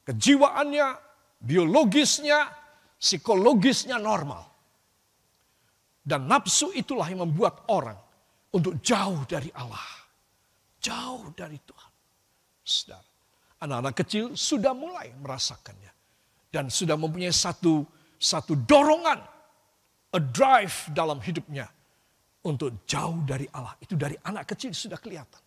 kejiwaannya, 0.05 0.99
biologisnya, 1.41 2.51
psikologisnya 3.01 3.97
normal. 3.97 4.45
Dan 6.03 6.27
nafsu 6.27 6.75
itulah 6.75 7.07
yang 7.07 7.23
membuat 7.23 7.65
orang 7.71 7.97
untuk 8.51 8.83
jauh 8.83 9.23
dari 9.31 9.49
Allah. 9.55 9.87
Jauh 10.83 11.31
dari 11.37 11.61
Tuhan. 11.63 11.90
Saudara, 12.71 13.03
anak-anak 13.67 13.95
kecil 13.99 14.25
sudah 14.39 14.71
mulai 14.71 15.11
merasakannya. 15.19 15.91
Dan 16.51 16.71
sudah 16.71 16.95
mempunyai 16.99 17.35
satu 17.35 17.83
satu 18.21 18.53
dorongan, 18.53 19.21
a 20.13 20.21
drive 20.21 20.93
dalam 20.93 21.19
hidupnya 21.25 21.65
untuk 22.45 22.85
jauh 22.85 23.25
dari 23.25 23.49
Allah. 23.57 23.75
Itu 23.81 23.97
dari 23.97 24.15
anak 24.21 24.53
kecil 24.55 24.77
sudah 24.77 25.01
kelihatan. 25.01 25.41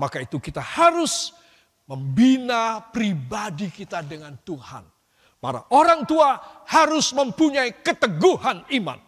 Maka 0.00 0.24
itu 0.24 0.40
kita 0.40 0.64
harus 0.64 1.36
membina 1.84 2.80
pribadi 2.80 3.68
kita 3.68 4.00
dengan 4.00 4.32
Tuhan. 4.40 4.88
Para 5.36 5.68
orang 5.74 6.08
tua 6.08 6.38
harus 6.64 7.12
mempunyai 7.12 7.84
keteguhan 7.84 8.64
iman, 8.72 9.00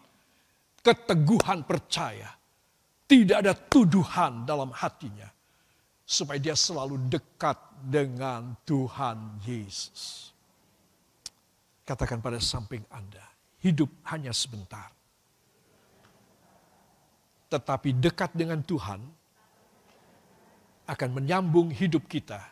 keteguhan 0.84 1.64
percaya. 1.64 2.36
Tidak 3.04 3.36
ada 3.38 3.54
tuduhan 3.54 4.44
dalam 4.44 4.74
hatinya. 4.74 5.28
Supaya 6.04 6.36
dia 6.36 6.52
selalu 6.52 7.08
dekat 7.08 7.56
dengan 7.80 8.52
Tuhan 8.68 9.40
Yesus. 9.42 10.32
Katakan 11.84 12.20
pada 12.20 12.40
samping 12.40 12.84
Anda, 12.92 13.24
hidup 13.60 13.88
hanya 14.08 14.32
sebentar 14.36 14.94
tetapi 17.54 17.94
dekat 18.02 18.34
dengan 18.34 18.58
Tuhan 18.66 18.98
akan 20.90 21.10
menyambung 21.14 21.70
hidup 21.70 22.02
kita 22.10 22.42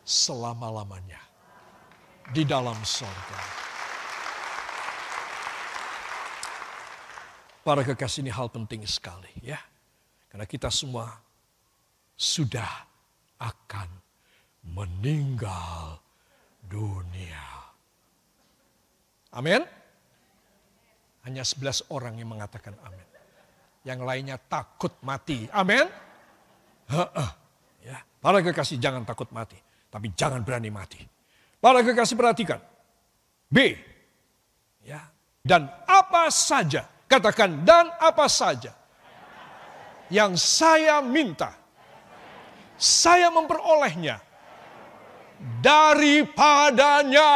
selama-lamanya 0.00 1.20
di 2.32 2.42
dalam 2.48 2.80
sorga. 2.80 3.42
Para 7.60 7.84
kekasih 7.84 8.24
ini 8.24 8.32
hal 8.32 8.48
penting 8.48 8.80
sekali 8.88 9.28
ya. 9.44 9.60
Karena 10.32 10.48
kita 10.48 10.72
semua 10.72 11.20
sudah 12.20 12.68
akan 13.40 13.88
meninggal 14.76 15.96
dunia. 16.68 17.48
Amin. 19.32 19.64
Hanya 21.24 21.40
11 21.40 21.88
orang 21.88 22.20
yang 22.20 22.28
mengatakan 22.28 22.76
amin 22.84 23.10
yang 23.84 24.04
lainnya 24.04 24.36
takut 24.36 24.92
mati. 25.00 25.48
Amin. 25.52 25.88
Ya, 27.80 27.98
para 28.20 28.44
kekasih 28.44 28.76
jangan 28.76 29.08
takut 29.08 29.32
mati, 29.32 29.56
tapi 29.88 30.12
jangan 30.12 30.44
berani 30.44 30.68
mati. 30.68 31.00
Para 31.60 31.80
kekasih 31.80 32.16
perhatikan. 32.18 32.60
B. 33.48 33.76
Ya. 34.84 35.08
Dan 35.40 35.64
apa 35.88 36.28
saja, 36.28 36.84
katakan 37.08 37.64
dan 37.64 37.88
apa 37.96 38.28
saja 38.28 38.76
yang 40.12 40.36
saya 40.36 41.00
minta, 41.00 41.56
saya 42.80 43.28
memperolehnya 43.28 44.24
daripadanya. 45.60 47.32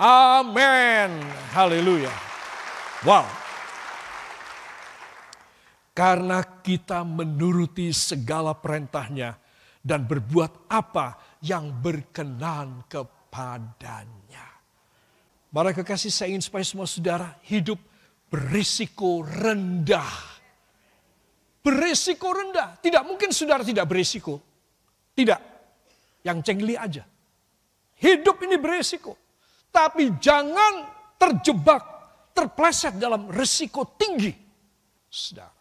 Amin. 0.00 1.20
Haleluya. 1.52 2.12
Wow. 3.04 3.28
Karena 5.92 6.40
kita 6.64 7.04
menuruti 7.04 7.92
segala 7.92 8.56
perintahnya 8.56 9.36
dan 9.84 10.08
berbuat 10.08 10.72
apa 10.72 11.20
yang 11.44 11.68
berkenan 11.68 12.88
kepadanya. 12.88 14.48
Para 15.50 15.76
kekasih 15.76 16.08
saya 16.08 16.32
ingin 16.32 16.46
supaya 16.46 16.64
semua 16.64 16.88
saudara 16.88 17.36
hidup 17.44 17.76
berisiko 18.32 19.20
rendah. 19.26 20.39
Berisiko 21.60 22.32
rendah. 22.32 22.80
Tidak 22.80 23.04
mungkin 23.04 23.36
saudara 23.36 23.60
tidak 23.60 23.84
berisiko. 23.84 24.40
Tidak. 25.12 25.40
Yang 26.24 26.38
cengli 26.48 26.74
aja. 26.76 27.04
Hidup 28.00 28.40
ini 28.48 28.56
berisiko. 28.56 29.16
Tapi 29.68 30.16
jangan 30.16 30.88
terjebak, 31.20 31.82
terpleset 32.32 32.96
dalam 32.96 33.28
risiko 33.28 33.92
tinggi. 33.92 34.32
Saudara. 35.04 35.52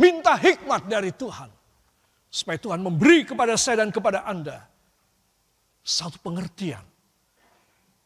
Minta 0.00 0.40
hikmat 0.40 0.88
dari 0.88 1.12
Tuhan. 1.12 1.52
Supaya 2.32 2.56
Tuhan 2.56 2.80
memberi 2.80 3.28
kepada 3.28 3.60
saya 3.60 3.84
dan 3.84 3.92
kepada 3.92 4.24
Anda. 4.24 4.64
Satu 5.84 6.16
pengertian. 6.24 6.80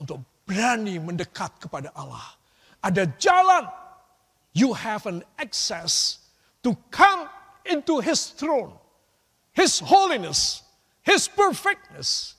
Untuk 0.02 0.18
berani 0.42 0.98
mendekat 0.98 1.62
kepada 1.62 1.94
Allah. 1.94 2.34
Ada 2.82 3.06
jalan. 3.22 3.70
You 4.54 4.74
have 4.74 5.06
an 5.06 5.22
access 5.38 6.23
to 6.64 6.76
come 6.90 7.28
into 7.64 8.00
His 8.00 8.26
throne. 8.28 8.72
His 9.52 9.78
holiness. 9.78 10.62
His 11.02 11.28
perfectness. 11.28 12.34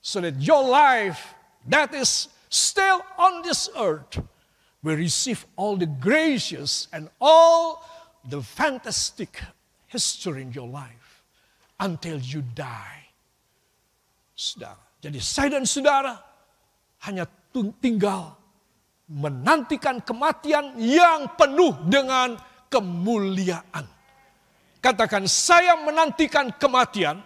So 0.00 0.20
that 0.20 0.40
your 0.40 0.62
life 0.62 1.34
that 1.66 1.94
is 1.94 2.28
still 2.48 3.00
on 3.18 3.42
this 3.42 3.68
earth 3.76 4.20
will 4.84 4.96
receive 4.96 5.46
all 5.56 5.76
the 5.76 5.88
gracious 5.88 6.88
and 6.92 7.08
all 7.20 7.82
the 8.28 8.42
fantastic 8.42 9.40
history 9.88 10.42
in 10.42 10.52
your 10.52 10.68
life 10.68 11.24
until 11.80 12.20
you 12.20 12.44
die. 12.54 13.08
Saudara. 14.36 14.84
Jadi 15.00 15.20
saya 15.20 15.60
dan 15.60 15.64
saudara 15.68 16.16
hanya 17.04 17.28
tinggal 17.80 18.36
menantikan 19.08 20.00
kematian 20.00 20.80
yang 20.80 21.28
penuh 21.36 21.76
dengan 21.88 22.40
kemuliaan. 22.74 23.86
Katakan 24.82 25.30
saya 25.30 25.78
menantikan 25.78 26.50
kematian 26.58 27.22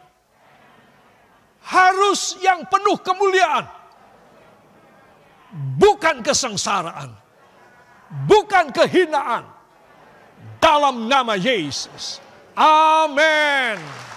harus 1.64 2.36
yang 2.44 2.68
penuh 2.68 3.00
kemuliaan. 3.00 3.64
Bukan 5.80 6.20
kesengsaraan. 6.20 7.16
Bukan 8.28 8.72
kehinaan 8.72 9.48
dalam 10.60 11.08
nama 11.08 11.36
Yesus. 11.36 12.20
Amin. 12.56 14.07